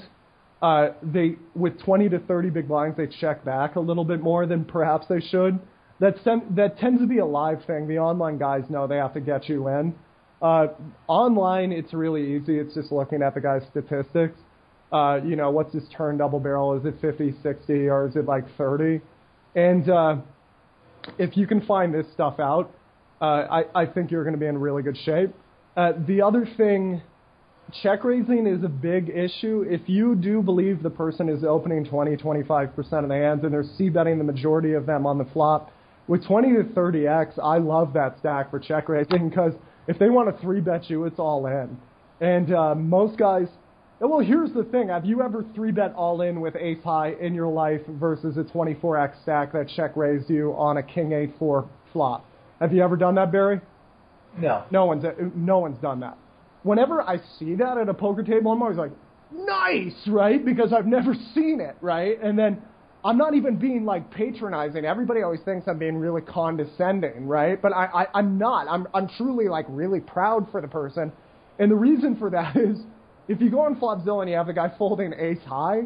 [0.63, 4.45] uh, they with 20 to 30 big blinds they check back a little bit more
[4.45, 5.59] than perhaps they should
[6.01, 7.87] that sem- that tends to be a live thing.
[7.87, 9.95] The online guys know they have to get you in.
[10.43, 10.69] Uh,
[11.07, 12.59] online, it's really easy.
[12.59, 14.39] It's just looking at the guy's statistics.
[14.91, 16.75] Uh, you know, what's his turn double barrel?
[16.75, 19.01] Is it 50, 60, or is it like 30?
[19.55, 20.17] And uh,
[21.19, 22.73] if you can find this stuff out,
[23.21, 25.31] uh, I, I think you're going to be in really good shape.
[25.77, 27.03] Uh, the other thing,
[27.83, 29.65] check raising is a big issue.
[29.69, 33.65] If you do believe the person is opening 20, 25% of the hands and they're
[33.77, 35.71] c betting the majority of them on the flop,
[36.07, 39.53] with 20 to 30x, I love that stack for check raising because
[39.87, 41.79] if they want to three bet you, it's all in.
[42.21, 43.47] And uh, most guys,
[44.01, 47.35] well, here's the thing: Have you ever three bet all in with ace high in
[47.35, 51.69] your life versus a 24x stack that check raised you on a king eight four
[51.93, 52.25] flop?
[52.61, 53.61] Have you ever done that, Barry?
[54.39, 54.65] No.
[54.71, 56.17] No one's no one's done that.
[56.63, 58.93] Whenever I see that at a poker table, I'm always like,
[59.33, 60.45] nice, right?
[60.45, 62.23] Because I've never seen it, right?
[62.23, 62.63] And then
[63.05, 64.85] I'm not even being like patronizing.
[64.85, 67.61] Everybody always thinks I'm being really condescending, right?
[67.61, 68.69] But I, I, I'm not.
[68.69, 71.11] I'm, I'm truly like really proud for the person.
[71.59, 72.79] And the reason for that is
[73.29, 75.83] if you go on Flopzilla and you have the guy folding ace high,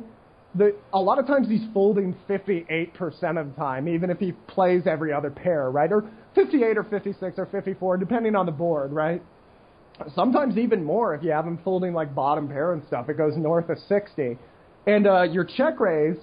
[0.56, 4.82] the a lot of times he's folding 58% of the time, even if he plays
[4.86, 5.92] every other pair, right?
[5.92, 6.04] Or
[6.34, 9.22] 58 or 56 or 54, depending on the board, right?
[10.14, 13.08] Sometimes even more if you have him folding like bottom pair and stuff.
[13.08, 14.36] It goes north of 60.
[14.86, 16.16] And uh, your check raise,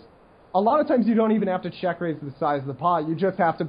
[0.54, 2.74] a lot of times you don't even have to check raise the size of the
[2.74, 3.08] pot.
[3.08, 3.68] You just have to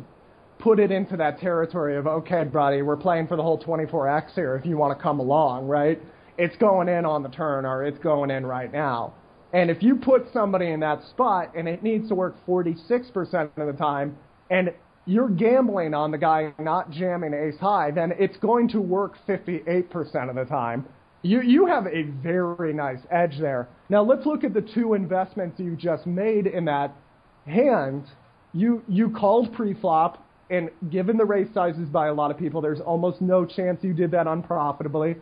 [0.59, 4.57] put it into that territory of, okay, buddy, we're playing for the whole 24x here
[4.57, 6.01] if you want to come along, right?
[6.39, 9.14] It's going in on the turn or it's going in right now.
[9.53, 13.66] And if you put somebody in that spot and it needs to work 46% of
[13.66, 14.16] the time
[14.51, 14.72] and
[15.05, 20.30] you're gambling on the guy not jamming ace high, then it's going to work 58%
[20.30, 20.87] of the time.
[21.22, 23.68] You, you have a very nice edge there.
[23.93, 26.97] Now let's look at the two investments you just made in that
[27.45, 28.07] hand.
[28.55, 32.80] You, you called pre-flop and given the raise sizes by a lot of people, there's
[32.80, 35.16] almost no chance you did that unprofitably.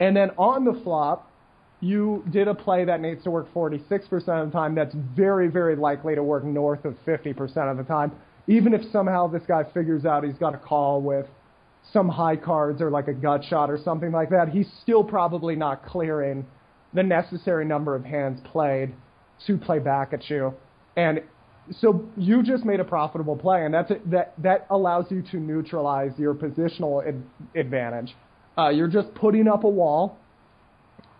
[0.00, 1.30] And then on the flop,
[1.78, 4.74] you did a play that needs to work 46% of the time.
[4.74, 8.10] That's very, very likely to work north of 50% of the time.
[8.48, 11.26] Even if somehow this guy figures out he's got a call with
[11.92, 15.54] some high cards or like a gut shot or something like that, he's still probably
[15.54, 16.44] not clearing
[16.94, 18.94] the necessary number of hands played
[19.46, 20.54] to play back at you.
[20.96, 21.22] And
[21.70, 25.36] so you just made a profitable play, and that's a, that that allows you to
[25.36, 27.22] neutralize your positional ad,
[27.54, 28.16] advantage.
[28.56, 30.18] Uh, you're just putting up a wall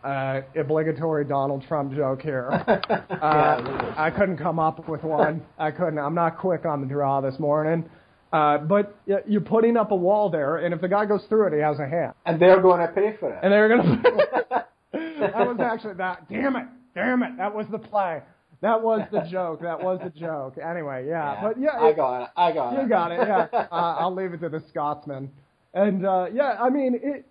[0.04, 2.64] uh, obligatory Donald Trump joke here.
[3.18, 5.42] Uh, I couldn't come up with one.
[5.58, 5.98] I couldn't.
[5.98, 7.90] I'm not quick on the draw this morning.
[8.32, 8.96] Uh, but
[9.26, 11.80] you're putting up a wall there, and if the guy goes through it, he has
[11.80, 12.12] a hand.
[12.26, 13.40] And they're going to pay for it.
[13.42, 14.64] And they're going to.
[14.92, 16.28] that was actually that.
[16.28, 16.66] Damn it!
[16.94, 17.36] Damn it!
[17.36, 18.22] That was the play.
[18.60, 19.60] That was the joke.
[19.62, 20.58] That was the joke.
[20.58, 21.34] Anyway, yeah.
[21.34, 22.30] Yeah, but yeah, I got it.
[22.36, 22.82] I got you it.
[22.82, 23.20] You got it.
[23.20, 23.46] Yeah.
[23.70, 25.30] uh, I'll leave it to the Scotsman.
[25.74, 27.24] And uh, yeah, I mean it.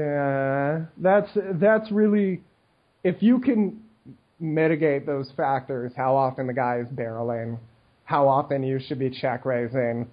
[0.00, 2.40] Yeah, that's that's really
[3.04, 3.80] if you can
[4.40, 7.58] mitigate those factors, how often the guy is barreling,
[8.04, 10.08] how often you should be check raising,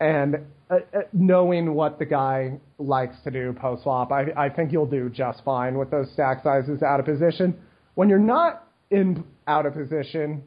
[0.00, 0.36] and
[0.70, 4.86] uh, uh, knowing what the guy likes to do post flop, I, I think you'll
[4.86, 7.58] do just fine with those stack sizes out of position.
[7.94, 10.42] When you're not in out of position,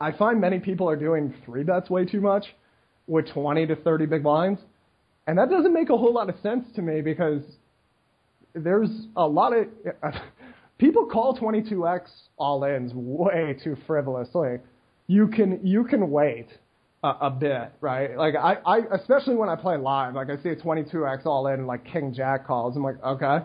[0.00, 2.46] I find many people are doing three bets way too much
[3.06, 4.60] with 20 to 30 big blinds.
[5.26, 7.42] And that doesn't make a whole lot of sense to me because
[8.54, 9.66] there's a lot of
[10.78, 12.08] people call 22x
[12.38, 14.58] all ins way too frivolously.
[15.06, 16.48] You can you can wait
[17.02, 18.16] a, a bit, right?
[18.16, 21.54] Like I, I especially when I play live, like I see a 22x all in
[21.54, 22.76] and like king jack calls.
[22.76, 23.38] I'm like, okay,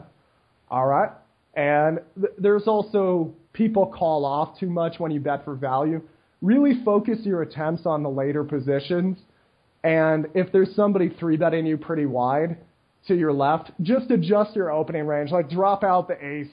[0.70, 1.10] all right.
[1.56, 6.02] And th- there's also people call off too much when you bet for value.
[6.42, 9.18] Really focus your attempts on the later positions
[9.84, 12.58] and if there's somebody three betting you pretty wide
[13.08, 15.32] to your left, just adjust your opening range.
[15.32, 16.48] Like drop out the ace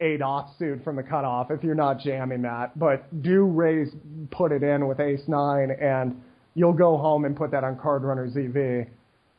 [0.00, 2.78] eight offsuit from the cutoff if you're not jamming that.
[2.78, 3.88] But do raise,
[4.30, 6.20] put it in with ace nine, and
[6.54, 8.88] you'll go home and put that on Card Runners EV,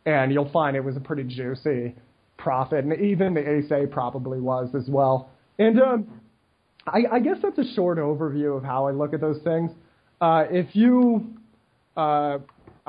[0.06, 1.96] and you'll find it was a pretty juicy
[2.38, 2.86] profit.
[2.86, 5.30] And even the ace A probably was as well.
[5.60, 6.22] And um,
[6.86, 9.72] I, I guess that's a short overview of how I look at those things.
[10.22, 11.36] Uh, if you
[11.96, 12.40] uh,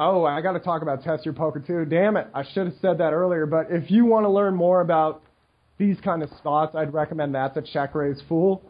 [0.01, 1.85] Oh, I got to talk about Test Your Poker too.
[1.85, 3.47] Damn it, I should have said that earlier.
[3.47, 5.23] But if you want to learn more about
[5.79, 8.63] these kind of spots, I'd recommend that a check raise fool.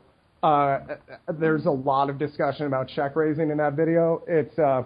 [0.42, 0.80] Uh,
[1.40, 4.22] there's a lot of discussion about check raising in that video.
[4.28, 4.84] It's uh,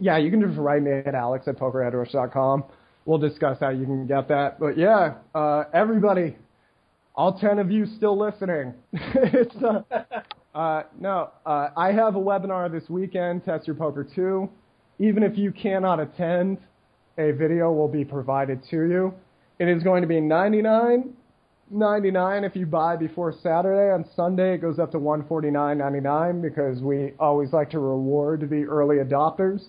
[0.00, 2.64] yeah, you can just write me at alex at pokerheadrush.com.
[3.04, 4.58] We'll discuss how you can get that.
[4.58, 6.36] But yeah, uh, everybody,
[7.14, 8.74] all ten of you still listening.
[8.92, 9.82] it's uh,
[10.54, 14.48] uh, no, uh, I have a webinar this weekend, Test Your Poker 2
[14.98, 16.58] even if you cannot attend,
[17.18, 19.14] a video will be provided to you.
[19.58, 21.14] It is going to be 99
[21.70, 23.92] 99 if you buy before Saturday.
[23.92, 28.96] On Sunday, it goes up to 149.99 because we always like to reward the early
[28.96, 29.66] adopters.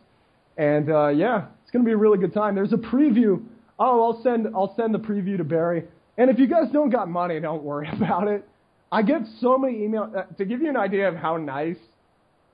[0.57, 2.55] And uh, yeah, it's going to be a really good time.
[2.55, 3.43] There's a preview.
[3.79, 5.83] Oh, I'll send I'll send the preview to Barry.
[6.17, 8.47] And if you guys don't got money, don't worry about it.
[8.91, 11.77] I get so many emails uh, to give you an idea of how nice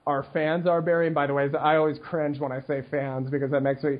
[0.06, 1.08] our fans are, Barry.
[1.08, 3.98] And by the way, I always cringe when I say fans because that makes me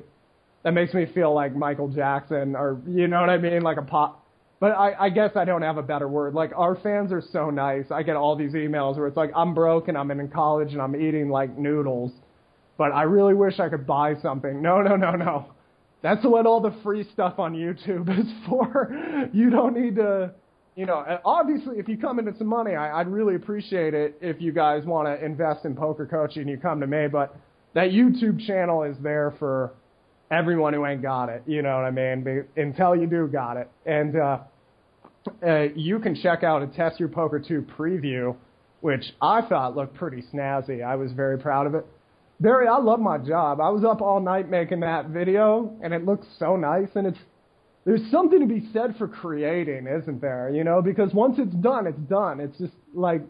[0.62, 3.82] that makes me feel like Michael Jackson or you know what I mean, like a
[3.82, 4.25] pop.
[4.66, 6.34] But I, I guess I don't have a better word.
[6.34, 7.84] Like our fans are so nice.
[7.92, 10.82] I get all these emails where it's like I'm broke and I'm in college and
[10.82, 12.10] I'm eating like noodles,
[12.76, 14.60] but I really wish I could buy something.
[14.60, 15.52] No, no, no, no.
[16.02, 18.90] That's what all the free stuff on YouTube is for.
[19.32, 20.32] You don't need to
[20.74, 24.40] you know, obviously, if you come into some money, I, I'd really appreciate it if
[24.40, 26.48] you guys want to invest in poker coaching.
[26.48, 27.36] You come to me, but
[27.74, 29.74] that YouTube channel is there for
[30.32, 31.44] everyone who ain't got it.
[31.46, 32.44] You know what I mean?
[32.56, 34.40] Until you do got it, and uh,
[35.46, 38.36] uh, you can check out a Test Your Poker 2 preview,
[38.80, 40.84] which I thought looked pretty snazzy.
[40.84, 41.86] I was very proud of it.
[42.38, 43.60] Barry, I love my job.
[43.60, 46.88] I was up all night making that video, and it looks so nice.
[46.94, 47.18] And it's
[47.86, 50.50] there's something to be said for creating, isn't there?
[50.52, 52.40] You know, because once it's done, it's done.
[52.40, 53.22] It's just like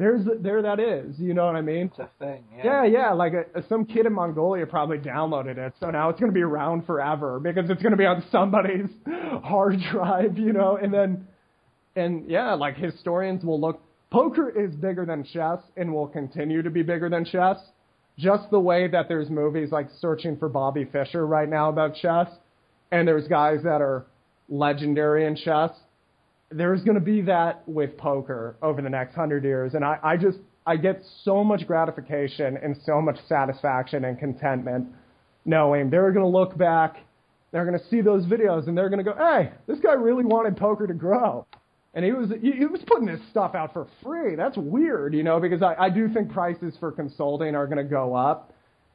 [0.00, 1.18] there's there that is.
[1.18, 1.90] You know what I mean?
[1.92, 2.42] It's a thing.
[2.56, 3.12] Yeah, Yeah, yeah.
[3.12, 6.42] Like a, some kid in Mongolia probably downloaded it, so now it's going to be
[6.42, 8.88] around forever because it's going to be on somebody's
[9.44, 10.78] hard drive, you know.
[10.82, 11.28] And then,
[11.96, 13.82] and yeah, like historians will look.
[14.10, 17.58] Poker is bigger than chess and will continue to be bigger than chess.
[18.18, 22.26] Just the way that there's movies like Searching for Bobby Fischer right now about chess,
[22.90, 24.06] and there's guys that are
[24.48, 25.70] legendary in chess
[26.50, 30.16] there's going to be that with poker over the next hundred years, and I, I
[30.16, 34.88] just I get so much gratification and so much satisfaction and contentment
[35.44, 36.96] knowing they're going to look back,
[37.50, 40.24] they're going to see those videos, and they're going to go, "Hey, this guy really
[40.24, 41.46] wanted poker to grow."
[41.94, 44.36] And he was he, was putting this stuff out for free.
[44.36, 47.84] That's weird, you know, because I, I do think prices for consulting are going to
[47.84, 48.52] go up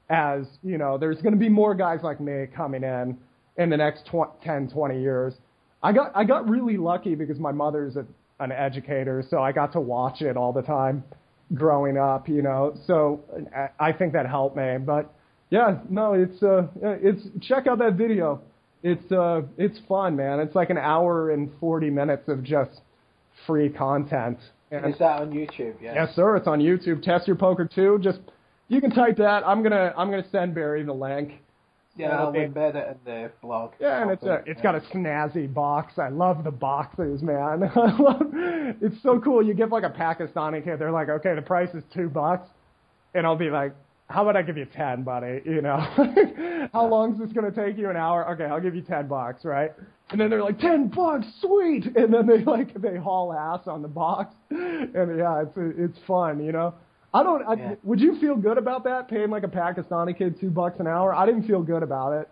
[0.10, 3.18] as, you know, there's going to be more guys like me coming in
[3.58, 5.34] in the next tw- 10, 20 years
[5.86, 8.06] I got I got really lucky because my mother's a,
[8.40, 11.04] an educator, so I got to watch it all the time
[11.54, 12.76] growing up, you know.
[12.88, 13.22] So
[13.80, 14.78] I think that helped me.
[14.80, 15.14] But
[15.52, 18.42] yeah, no, it's uh, it's check out that video.
[18.82, 20.40] It's uh, it's fun, man.
[20.40, 22.82] It's like an hour and forty minutes of just
[23.46, 24.40] free content.
[24.72, 25.76] And Is that on YouTube?
[25.80, 25.94] Yeah.
[25.94, 26.36] Yes, sir.
[26.36, 27.04] It's on YouTube.
[27.04, 28.00] Test your poker too.
[28.02, 28.20] Just
[28.70, 29.46] you can type that.
[29.46, 31.34] I'm gonna I'm gonna send Barry the link.
[31.98, 33.72] Yeah, I'll embed it in the blog.
[33.80, 35.98] Yeah, and it's a it's got a snazzy box.
[35.98, 37.64] I love the boxes, man.
[37.76, 38.22] I love
[38.82, 39.46] it's so cool.
[39.46, 42.50] You give like a Pakistani kid, they're like, okay, the price is two bucks,
[43.14, 43.74] and I'll be like,
[44.10, 45.42] how about I give you ten, buddy?
[45.46, 45.78] You know,
[46.74, 47.90] how long is this gonna take you?
[47.90, 48.30] An hour?
[48.34, 49.72] Okay, I'll give you ten bucks, right?
[50.10, 51.86] And then they're like, ten bucks, sweet.
[51.96, 56.44] And then they like they haul ass on the box, and yeah, it's it's fun,
[56.44, 56.74] you know.
[57.16, 57.48] I don't.
[57.48, 57.76] I, yeah.
[57.84, 59.10] Would you feel good about that?
[59.10, 61.14] Paying like a Pakistani kid two bucks an hour?
[61.14, 62.30] I didn't feel good about it.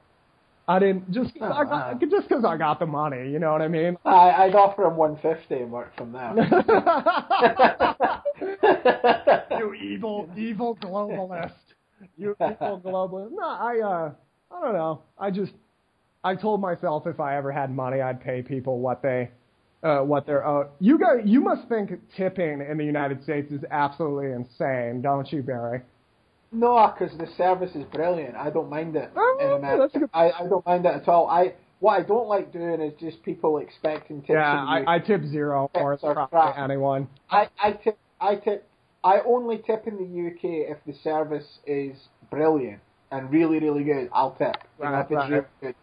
[0.67, 3.29] I didn't just cause I got, just because I got the money.
[3.29, 3.97] You know what I mean?
[4.05, 6.33] I, I'd offer him one fifty and work from there.
[9.59, 11.51] you evil, evil globalist.
[12.17, 13.31] You evil globalist.
[13.31, 13.79] No, I.
[13.79, 14.11] uh
[14.55, 15.01] I don't know.
[15.17, 15.51] I just.
[16.23, 19.29] I told myself if I ever had money, I'd pay people what they
[19.83, 23.61] uh, what they're uh, you guys you must think tipping in the United States is
[23.69, 25.81] absolutely insane, don't you, Barry?
[26.51, 28.35] No, because the service is brilliant.
[28.35, 29.11] I don't mind it.
[29.15, 29.99] Oh, America.
[29.99, 30.09] Good...
[30.13, 31.27] I, I don't mind it at all.
[31.27, 34.31] I what I don't like doing is just people expecting tips.
[34.31, 37.09] Yeah, I, I tip zero or probably anyone.
[37.29, 38.67] I, I tip I tip
[39.03, 41.97] I only tip in the UK if the service is
[42.29, 42.79] brilliant
[43.11, 44.09] and really really good.
[44.13, 44.55] I'll tip.
[44.77, 45.45] Right, if right.
[45.61, 45.75] really.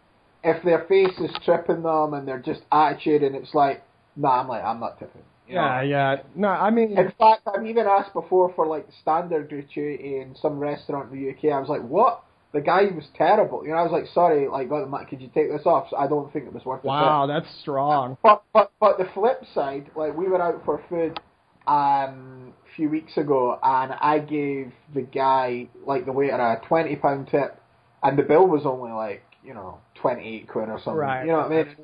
[0.43, 3.83] If their face is tripping them and they're just attitude and it's like
[4.15, 5.21] no, I'm like, I'm not tipping.
[5.47, 5.81] yeah, know?
[5.81, 6.15] yeah.
[6.35, 6.97] No, I mean.
[6.97, 11.29] In fact, I've even asked before for like standard gratuity in some restaurant in the
[11.31, 11.53] UK.
[11.53, 12.23] I was like, what?
[12.53, 13.63] The guy was terrible.
[13.63, 14.69] You know, I was like, sorry, like,
[15.09, 15.87] could you take this off?
[15.89, 16.87] So I don't think it was worth it.
[16.87, 18.17] Wow, that's strong.
[18.21, 21.17] But but but the flip side, like, we were out for food
[21.65, 26.97] um, a few weeks ago, and I gave the guy, like, the waiter, a twenty
[26.97, 27.57] pound tip,
[28.03, 30.95] and the bill was only like, you know, twenty eight quid or something.
[30.95, 31.21] Right.
[31.21, 31.75] You know what I mean?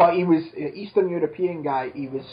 [0.00, 1.90] But he was an Eastern European guy.
[1.94, 2.24] He was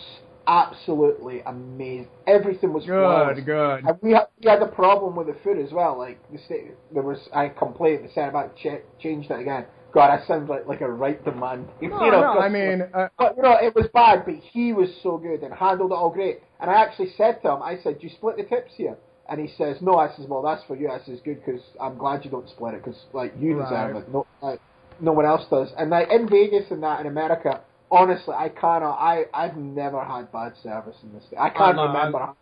[0.47, 2.07] absolutely amazing.
[2.25, 3.83] Everything was good, good.
[3.83, 5.97] And we had we had a problem with the food as well.
[5.97, 8.05] Like the state, there was I complained.
[8.05, 9.65] The centre back ch- changed it again.
[9.93, 11.67] God, I sound like like a right demand.
[11.81, 14.71] No, you know, no, I mean, uh, but you know, it was bad, but he
[14.71, 16.39] was so good and handled it all great.
[16.61, 18.95] And I actually said to him, I said, "Do you split the tips here?"
[19.29, 21.97] And he says, "No." I says, "Well, that's for you." I says, "Good, because I'm
[21.97, 23.69] glad you don't split it, because like you right.
[23.69, 24.13] deserve it.
[24.13, 24.61] No, like,
[25.01, 25.69] no one else does.
[25.77, 28.47] And like in Vegas and that in America, honestly, I
[28.83, 31.23] of I I've never had bad service in this.
[31.27, 31.39] State.
[31.39, 32.33] I can't I love, remember.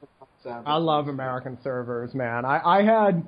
[0.65, 2.45] I love American servers, man.
[2.45, 3.25] I I had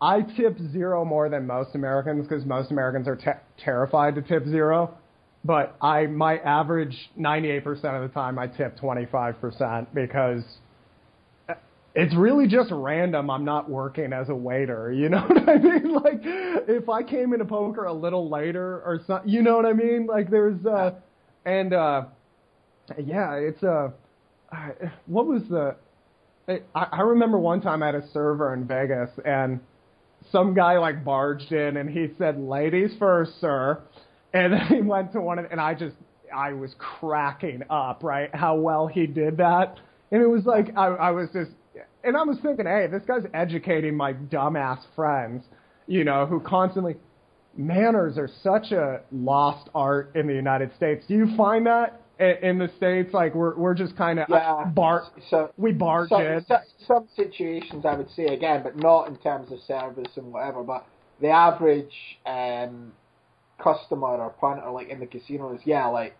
[0.00, 4.46] I tip zero more than most Americans because most Americans are te- terrified to tip
[4.46, 4.96] zero.
[5.44, 10.42] But I my average 98% of the time I tip 25% because
[11.94, 13.30] it's really just random.
[13.30, 14.92] I'm not working as a waiter.
[14.92, 15.92] You know what I mean?
[15.92, 19.72] Like, if I came into poker a little later or something, you know what I
[19.72, 20.06] mean?
[20.06, 20.92] Like, there's, uh,
[21.44, 22.04] and, uh,
[23.04, 23.90] yeah, it's, uh,
[25.06, 25.76] what was the,
[26.48, 29.60] I, I remember one time I had a server in Vegas and
[30.32, 33.80] some guy like barged in and he said, ladies first, sir.
[34.32, 35.96] And then he went to one of, and I just,
[36.34, 38.34] I was cracking up, right?
[38.34, 39.78] How well he did that.
[40.12, 41.50] And it was like, I, I was just,
[42.04, 45.44] and I was thinking, hey, this guy's educating my dumbass friends,
[45.86, 46.96] you know, who constantly
[47.56, 51.04] manners are such a lost art in the United States.
[51.06, 54.64] Do you find that in, in the states, like we're we're just kind of Yeah.
[54.66, 56.44] bar So we barge some, in.
[56.46, 60.62] so- some situations I would say again, but not in terms of service and whatever.
[60.62, 60.86] But
[61.20, 61.94] the average
[62.26, 62.92] um,
[63.62, 66.14] customer or punter, like in the casino, is yeah, like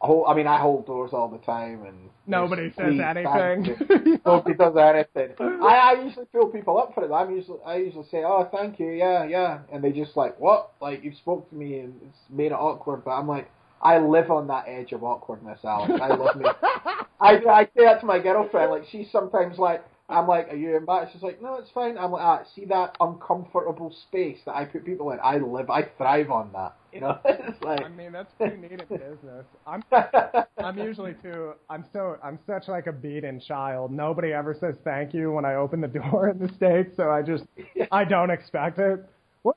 [0.00, 3.76] hold, I mean, I hold doors all the time, and Nobody says "Please, thank you."
[3.78, 4.20] anything.
[4.24, 5.34] Nobody does anything.
[5.40, 7.12] I, I usually fill people up for it.
[7.12, 10.72] I'm usually I usually say, "Oh, thank you, yeah, yeah," and they just like, "What?"
[10.80, 13.04] Like you spoke to me and it's made it awkward.
[13.04, 13.50] But I'm like,
[13.82, 15.92] I live on that edge of awkwardness, Alex.
[16.00, 16.46] I love me.
[17.20, 18.70] I I say that to my girlfriend.
[18.70, 22.12] Like she's sometimes like, I'm like, "Are you embarrassed?" She's like, "No, it's fine." I'm
[22.12, 25.18] like, "Ah, see that uncomfortable space that I put people in.
[25.22, 27.84] I live, I thrive on that." You know, it's like.
[27.84, 29.46] I mean, that's pretty neat in business.
[29.66, 29.82] I'm
[30.58, 31.52] I'm usually too.
[31.68, 33.92] I'm so I'm such like a beaten child.
[33.92, 37.22] Nobody ever says thank you when I open the door in the states, so I
[37.22, 37.44] just
[37.92, 39.04] I don't expect it.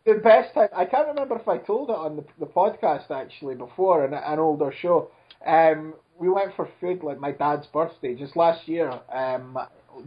[0.05, 3.55] the best time I can't remember if I told it on the, the podcast actually
[3.55, 5.11] before in an older show.
[5.45, 9.57] Um, we went for food like my dad's birthday just last year, um,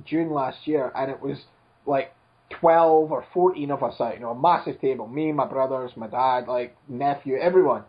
[0.05, 1.39] June last year, and it was
[1.87, 2.14] like
[2.51, 6.07] twelve or fourteen of us out, you know, a massive table, me, my brothers, my
[6.07, 7.84] dad, like nephew, everyone.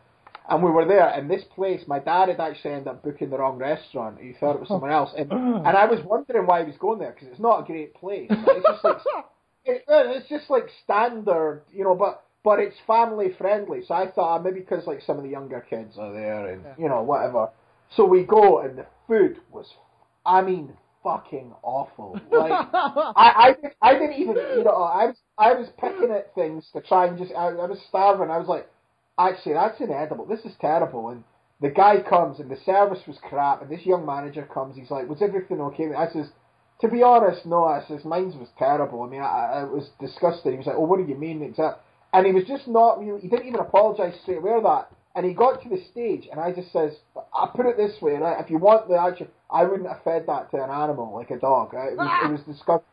[0.50, 3.38] And we were there, and this place, my dad had actually ended up booking the
[3.38, 4.18] wrong restaurant.
[4.22, 7.00] He thought it was somewhere else, and and I was wondering why he was going
[7.00, 8.30] there because it's not a great place.
[8.30, 8.98] Like, it's just like
[9.66, 13.82] it, it's just like standard, you know, but but it's family friendly.
[13.86, 16.64] So I thought uh, maybe because like some of the younger kids are there and
[16.78, 17.50] you know whatever.
[17.96, 19.66] So we go and the food was,
[20.26, 20.74] I mean,
[21.04, 22.20] fucking awful.
[22.32, 26.66] Like I I, I didn't even you know I was I was picking at things
[26.74, 28.30] to try and just I, I was starving.
[28.30, 28.68] I was like,
[29.20, 30.26] actually that's inedible.
[30.26, 31.10] This is terrible.
[31.10, 31.24] And
[31.62, 33.62] the guy comes and the service was crap.
[33.62, 34.76] And this young manager comes.
[34.76, 35.94] He's like, was everything okay?
[35.96, 36.28] I says.
[36.82, 37.64] To be honest, no.
[37.64, 39.02] I says mine's was terrible.
[39.02, 40.52] I mean, I, I it was disgusting.
[40.52, 41.80] He was like, "Oh, what do you mean?" Exact.
[42.14, 43.20] And he was just not really.
[43.20, 44.62] He didn't even apologise straight away.
[44.62, 44.92] That.
[45.16, 46.94] And he got to the stage, and I just says,
[47.34, 48.40] "I put it this way, right?
[48.40, 51.38] If you want the actual, I wouldn't have fed that to an animal like a
[51.38, 51.74] dog.
[51.74, 52.52] It was, it was ah.
[52.52, 52.88] disgusting."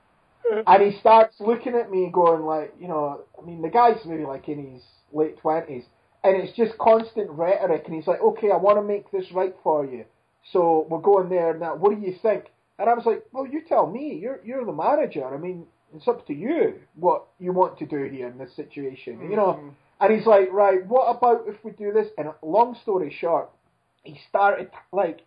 [0.47, 0.61] Hmm.
[0.67, 4.25] And he starts looking at me, going like, you know, I mean, the guy's maybe
[4.25, 4.83] like in his
[5.13, 5.85] late twenties,
[6.23, 7.85] and it's just constant rhetoric.
[7.87, 10.05] And he's like, "Okay, I want to make this right for you,
[10.53, 11.77] so we're going there now.
[11.77, 12.47] What do you think?"
[12.79, 14.15] And I was like, "Well, you tell me.
[14.15, 15.27] You're you're the manager.
[15.27, 19.31] I mean, it's up to you what you want to do here in this situation.
[19.31, 19.69] You know." Hmm.
[20.01, 23.49] And he's like, "Right, what about if we do this?" And long story short,
[24.03, 25.21] he started like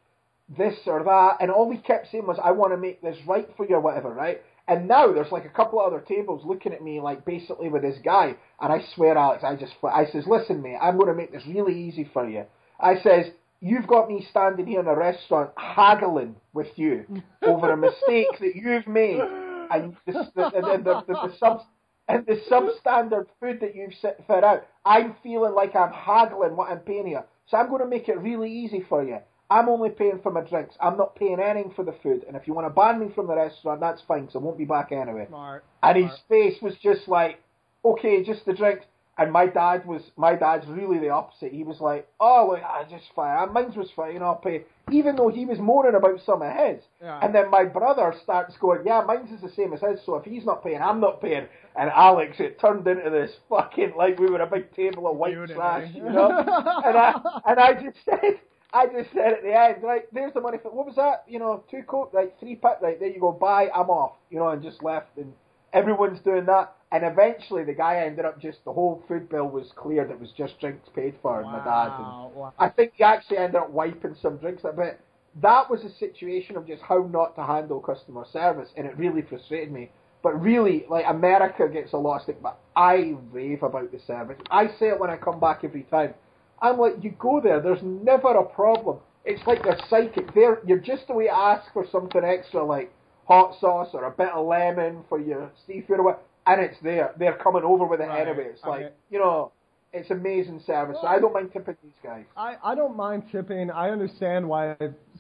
[0.56, 3.50] this or that, and all he kept saying was, "I want to make this right
[3.58, 4.42] for you," or whatever, right?
[4.68, 7.82] And now there's like a couple of other tables looking at me like basically with
[7.82, 11.16] this guy, and I swear, Alex, I just I says, "Listen, mate, I'm going to
[11.16, 12.46] make this really easy for you."
[12.80, 13.28] I says,
[13.60, 17.06] "You've got me standing here in a restaurant haggling with you
[17.42, 21.62] over a mistake that you've made, and the the the, the, the, the sub."
[22.10, 26.72] And the substandard food that you've set fed out, I'm feeling like I'm haggling what
[26.72, 27.26] I'm paying here.
[27.48, 29.18] So I'm going to make it really easy for you.
[29.50, 30.76] I'm only paying for my drinks.
[30.82, 32.26] I'm not paying anything for the food.
[32.28, 34.58] And if you want to ban me from the restaurant, that's fine, because I won't
[34.58, 35.28] be back anyway.
[35.30, 35.64] Smart.
[35.84, 37.42] And his face was just like,
[37.86, 38.86] okay, just the drinks.
[39.20, 41.52] And my dad was, my dad's really the opposite.
[41.52, 43.52] He was like, oh, look, I just fine.
[43.52, 44.22] Mine's was fine.
[44.22, 44.64] I'll pay.
[44.92, 46.84] Even though he was moaning about some of his.
[47.02, 47.20] Yeah.
[47.24, 50.06] And then my brother starts going, yeah, mine's is the same as his.
[50.06, 51.48] So if he's not paying, I'm not paying.
[51.76, 55.34] And Alex, it turned into this fucking like we were a big table of white
[55.48, 55.98] trash, eh?
[55.98, 56.30] you know.
[56.38, 58.40] and I and I just said.
[58.74, 61.24] I just said at the end, right, there's the money for, what was that?
[61.28, 64.40] You know, two coat, right, three pit, right, there you go, buy, I'm off, you
[64.40, 65.34] know, and just left, and
[65.74, 69.72] everyone's doing that, and eventually the guy ended up just, the whole food bill was
[69.76, 72.32] cleared, it was just drinks paid for, and my dad, and Wow.
[72.36, 72.54] wow.
[72.60, 75.00] I think he actually ended up wiping some drinks, but
[75.42, 79.22] that was a situation of just how not to handle customer service, and it really
[79.22, 79.92] frustrated me.
[80.24, 84.38] But really, like America gets a lot of stick, but I rave about the service.
[84.50, 86.16] I say it when I come back every time.
[86.62, 88.98] I'm like, you go there, there's never a problem.
[89.26, 90.34] It's like they're psychic.
[90.34, 92.94] They're you're just the way to ask for something extra, like
[93.28, 97.14] hot sauce or a bit of lemon for your seafood or what, and it's there.
[97.20, 98.26] They're coming over with it Right.
[98.28, 98.48] anyway.
[98.52, 99.52] It's I like mean- you know,
[99.94, 100.98] it's amazing service.
[101.02, 102.24] So I don't mind tipping these guys.
[102.38, 103.70] I, I don't mind tipping.
[103.70, 104.76] I understand why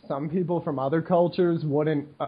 [0.08, 2.28] some people from other cultures wouldn't uh,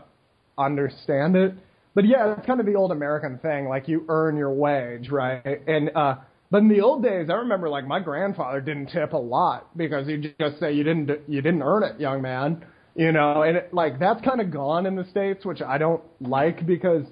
[0.58, 1.54] understand it.
[1.96, 3.68] But yeah, it's kind of the old American thing.
[3.68, 5.62] Like you earn your wage, right?
[5.68, 6.16] And uh,
[6.52, 10.08] but in the old days, I remember like my grandfather didn't tip a lot because
[10.08, 12.66] he'd just say you didn't you didn't earn it, young man.
[12.96, 16.02] You know, and it, like that's kind of gone in the states, which I don't
[16.20, 17.04] like because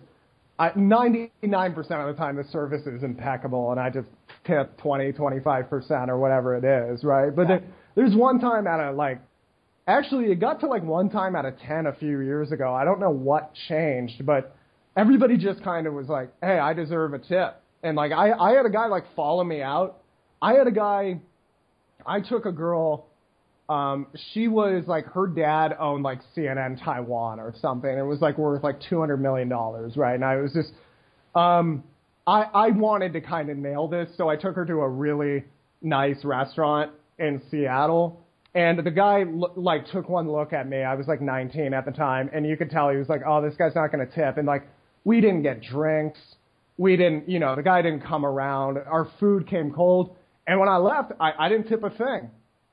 [0.60, 1.30] I, 99%
[1.78, 4.08] of the time the service is impeccable and I just
[4.44, 7.34] tip 20, 25% or whatever it is, right?
[7.36, 7.64] But there,
[7.96, 9.22] there's one time out of like,
[9.86, 12.74] actually it got to like one time out of 10 a few years ago.
[12.74, 14.56] I don't know what changed, but
[14.96, 17.62] everybody just kind of was like, hey, I deserve a tip.
[17.88, 20.02] And like, I, I had a guy like follow me out.
[20.42, 21.22] I had a guy,
[22.06, 23.08] I took a girl
[23.70, 27.90] Um, she was like her dad owned like CNN Taiwan or something.
[27.92, 30.16] It was like worth like two hundred million dollars, right?
[30.16, 30.72] And I was just,
[31.36, 31.84] um,
[32.26, 35.44] I I wanted to kind of nail this, so I took her to a really
[35.82, 38.22] nice restaurant in Seattle.
[38.56, 40.84] And the guy like took one look at me.
[40.84, 43.42] I was like 19 at the time, and you could tell he was like, "Oh,
[43.42, 44.64] this guy's not going to tip." And like,
[45.04, 46.20] we didn't get drinks.
[46.78, 48.78] We didn't, you know, the guy didn't come around.
[48.78, 50.16] Our food came cold.
[50.46, 52.30] And when I left, I, I didn't tip a thing.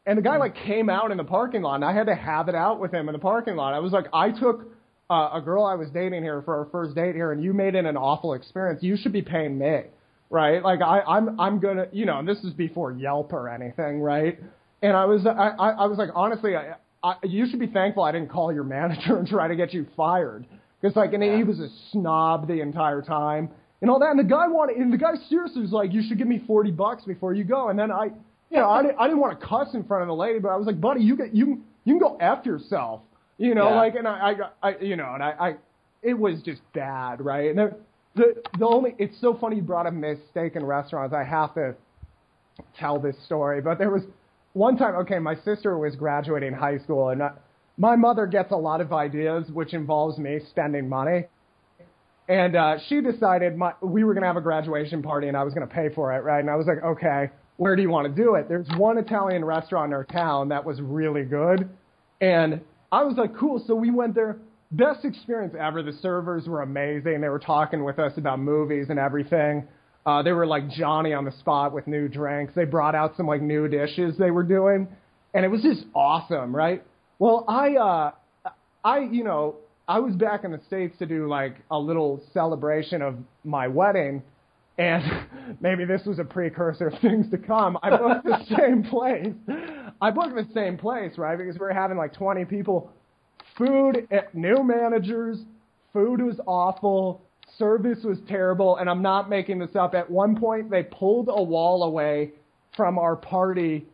[0.06, 2.48] And the guy like came out in the parking lot, and I had to have
[2.48, 3.72] it out with him in the parking lot.
[3.72, 4.66] I was like, I took
[5.10, 7.74] uh, a girl I was dating here for our first date here, and you made
[7.74, 8.82] it an awful experience.
[8.82, 9.82] You should be paying me,
[10.28, 10.62] right?
[10.62, 14.38] Like I, I'm, I'm gonna, you know, and this is before Yelp or anything, right?
[14.82, 18.02] And I was, I, I, I was like, honestly, I, I, you should be thankful
[18.02, 20.44] I didn't call your manager and try to get you fired,
[20.80, 23.48] because like, and he was a snob the entire time
[23.80, 24.10] and all that.
[24.10, 26.70] And the guy wanted, and the guy seriously was like, you should give me 40
[26.70, 27.68] bucks before you go.
[27.68, 28.06] And then I,
[28.50, 30.48] you know, I didn't, I didn't want to cuss in front of the lady, but
[30.50, 33.00] I was like, buddy, you get, you, you can go F yourself,
[33.38, 33.76] you know, Yeah.
[33.76, 35.54] like, and I, I, I, you know, and I, I,
[36.02, 37.50] it was just bad, right?
[37.50, 37.76] And the,
[38.14, 41.14] the, the only, it's so funny you brought up mistaken restaurants.
[41.14, 41.74] I have to
[42.78, 44.02] tell this story, but there was
[44.52, 47.32] one time, okay, my sister was graduating high school and I,
[47.76, 51.24] my mother gets a lot of ideas, which involves me spending money.
[52.28, 55.42] And uh, she decided my, we were going to have a graduation party and I
[55.42, 56.40] was going to pay for it, right?
[56.40, 58.48] And I was like, okay, where do you want to do it?
[58.48, 61.68] There's one Italian restaurant in our town that was really good.
[62.20, 62.60] And
[62.90, 63.62] I was like, cool.
[63.66, 64.38] So we went there.
[64.72, 65.82] Best experience ever.
[65.82, 67.20] The servers were amazing.
[67.20, 69.68] They were talking with us about movies and everything.
[70.06, 72.54] Uh, they were like Johnny on the spot with new drinks.
[72.54, 74.88] They brought out some like new dishes they were doing,
[75.32, 76.82] and it was just awesome, right?
[77.18, 78.10] Well, I, uh,
[78.84, 79.56] I, you know,
[79.86, 84.22] I was back in the states to do like a little celebration of my wedding,
[84.78, 85.02] and
[85.60, 87.78] maybe this was a precursor of things to come.
[87.82, 89.34] I booked the same place.
[90.00, 91.36] I booked the same place, right?
[91.36, 92.90] Because we were having like 20 people.
[93.58, 95.38] Food, eh, new managers,
[95.92, 97.20] food was awful,
[97.58, 99.94] service was terrible, and I'm not making this up.
[99.94, 102.32] At one point, they pulled a wall away
[102.74, 103.86] from our party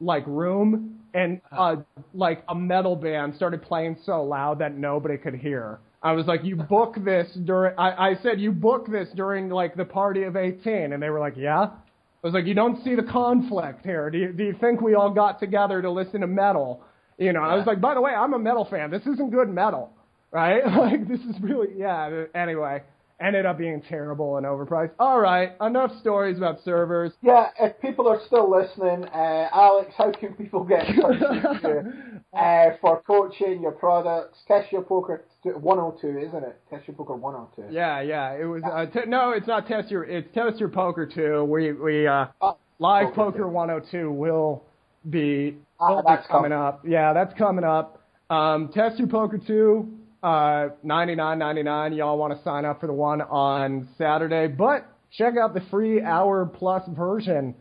[0.00, 1.76] like room, and uh,
[2.14, 5.80] like a metal band started playing so loud that nobody could hear.
[6.02, 9.74] I was like, "You book this during?" I, I said, "You book this during like
[9.76, 12.94] the party of 18," and they were like, "Yeah." I was like, "You don't see
[12.94, 14.10] the conflict here.
[14.10, 16.82] Do you, do you think we all got together to listen to metal?"
[17.18, 18.90] You know, I was like, "By the way, I'm a metal fan.
[18.90, 19.90] This isn't good metal,
[20.30, 20.64] right?
[20.78, 22.82] like this is really yeah." Anyway,
[23.20, 24.92] ended up being terrible and overpriced.
[24.98, 27.12] All right, enough stories about servers.
[27.22, 31.62] Yeah, if people are still listening, uh, Alex, how can people get in touch with
[31.64, 34.38] you uh, for coaching your products?
[34.46, 36.60] Test your poker t- 102, isn't it?
[36.70, 37.74] Test your poker 102.
[37.74, 38.34] Yeah, yeah.
[38.34, 40.04] It was uh, t- no, it's not test your.
[40.04, 41.44] It's test your poker 2.
[41.44, 43.48] We we uh, Oh, live Poker poker two.
[43.48, 44.62] 102 will
[45.10, 46.52] be Ah, will be that's coming coming.
[46.52, 46.84] up.
[46.86, 48.02] Yeah, that's coming up.
[48.30, 49.97] Um, test your poker two.
[50.22, 51.96] Uh, 99.99.
[51.96, 56.02] Y'all want to sign up for the one on Saturday, but check out the free
[56.02, 57.54] hour plus version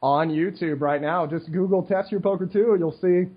[0.00, 1.26] on YouTube right now.
[1.26, 2.76] Just Google Test Your Poker 2.
[2.78, 3.30] You'll see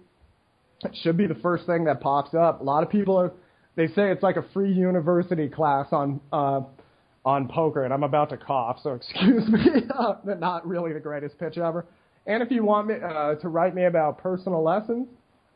[0.84, 2.62] it should be the first thing that pops up.
[2.62, 3.32] A lot of people are,
[3.76, 6.62] they say it's like a free university class on uh,
[7.26, 9.60] on poker, and I'm about to cough, so excuse me.
[10.40, 11.86] not really the greatest pitch ever.
[12.26, 15.08] And if you want me uh, to write me about personal lessons,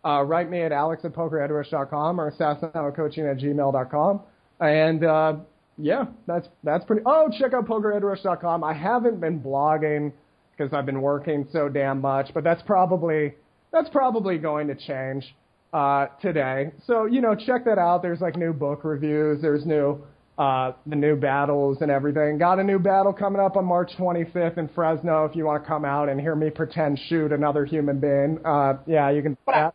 [0.05, 4.21] uh, write me at alex at pokerheadrush.com or assassincoaching at gmail.com.
[4.59, 5.35] And uh,
[5.77, 7.01] yeah, that's that's pretty.
[7.05, 8.63] Oh, check out pokerheadrush.com.
[8.63, 10.11] I haven't been blogging
[10.55, 13.33] because I've been working so damn much, but that's probably
[13.71, 15.35] that's probably going to change
[15.73, 16.71] uh, today.
[16.85, 18.01] So you know, check that out.
[18.01, 19.41] There's like new book reviews.
[19.41, 20.03] There's new
[20.41, 22.39] uh, the new battles and everything.
[22.39, 25.25] Got a new battle coming up on March 25th in Fresno.
[25.25, 28.73] If you want to come out and hear me pretend shoot another human being, uh,
[28.87, 29.37] yeah, you can.
[29.47, 29.69] Yeah,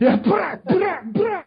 [0.00, 1.42] yeah, blah, blah, blah.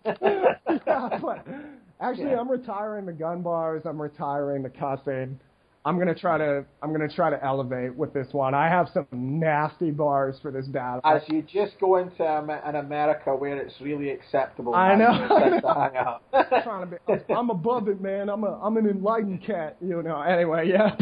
[0.85, 1.47] yeah but
[2.02, 2.39] actually, Yeah.
[2.41, 3.84] I'm retiring the gun bars.
[3.85, 5.39] I'm retiring the cussing.
[5.86, 8.56] I'm gonna try to I'm gonna try to elevate with this one.
[8.56, 11.02] I have some nasty bars for this battle.
[11.06, 14.74] As you just go into Am- an America where it's really acceptable.
[14.74, 16.18] I know, I know.
[16.34, 17.34] I'm trying to be.
[17.34, 18.30] I'm above it, man.
[18.30, 19.78] I'm a I'm an enlightened cat.
[19.80, 20.22] You know.
[20.22, 20.95] Anyway, yeah.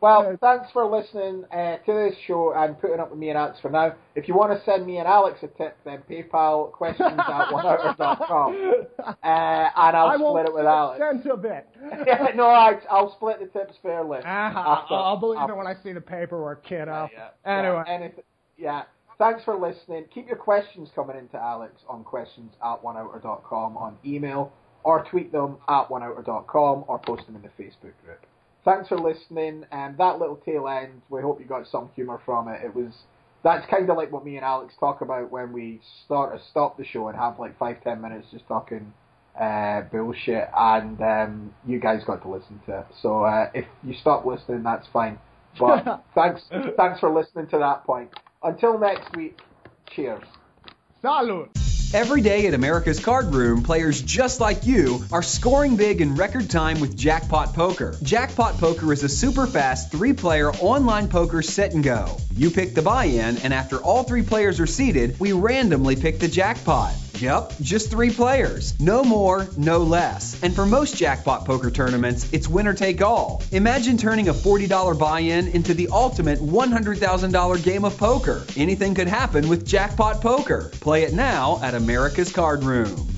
[0.00, 3.58] Well, thanks for listening uh, to this show and putting up with me and Alex
[3.62, 3.94] for now.
[4.16, 8.86] If you want to send me and Alex a tip, then PayPal questions at oneouter.com.
[8.98, 11.00] Uh, and I'll I split it with Alex.
[11.00, 11.66] Cent of it.
[12.06, 14.20] yeah, no, I, I'll split the tips fairly.
[14.24, 17.08] Ah, After- I'll believe after- it when I see the paperwork, kiddo.
[17.12, 17.82] Yeah, Anyway.
[17.86, 18.22] Yeah, anyth-
[18.56, 18.82] yeah.
[19.18, 20.04] Thanks for listening.
[20.12, 25.56] Keep your questions coming into Alex on questions at oneouter.com on email or tweet them
[25.68, 28.24] at oneouter.com or post them in the Facebook group.
[28.64, 29.64] Thanks for listening.
[29.72, 32.60] And that little tail end, we hope you got some humour from it.
[32.64, 32.92] It was
[33.44, 36.76] that's kind of like what me and Alex talk about when we start to stop
[36.78, 38.92] the show and have like five ten minutes just talking
[39.38, 42.86] uh, bullshit, and um, you guys got to listen to it.
[43.02, 45.18] So uh, if you stop listening, that's fine.
[45.58, 46.42] But thanks,
[46.76, 48.10] thanks for listening to that point.
[48.42, 49.38] Until next week,
[49.94, 50.22] cheers.
[51.02, 51.63] Salud.
[51.94, 56.50] Every day at America's Card Room, players just like you are scoring big in record
[56.50, 57.94] time with Jackpot Poker.
[58.02, 62.16] Jackpot Poker is a super fast three player online poker set and go.
[62.34, 66.18] You pick the buy in, and after all three players are seated, we randomly pick
[66.18, 66.96] the jackpot.
[67.20, 68.78] Yep, just three players.
[68.80, 70.42] No more, no less.
[70.42, 73.42] And for most jackpot poker tournaments, it's winner take all.
[73.52, 78.44] Imagine turning a $40 buy in into the ultimate $100,000 game of poker.
[78.56, 80.70] Anything could happen with jackpot poker.
[80.80, 83.13] Play it now at America's Card Room.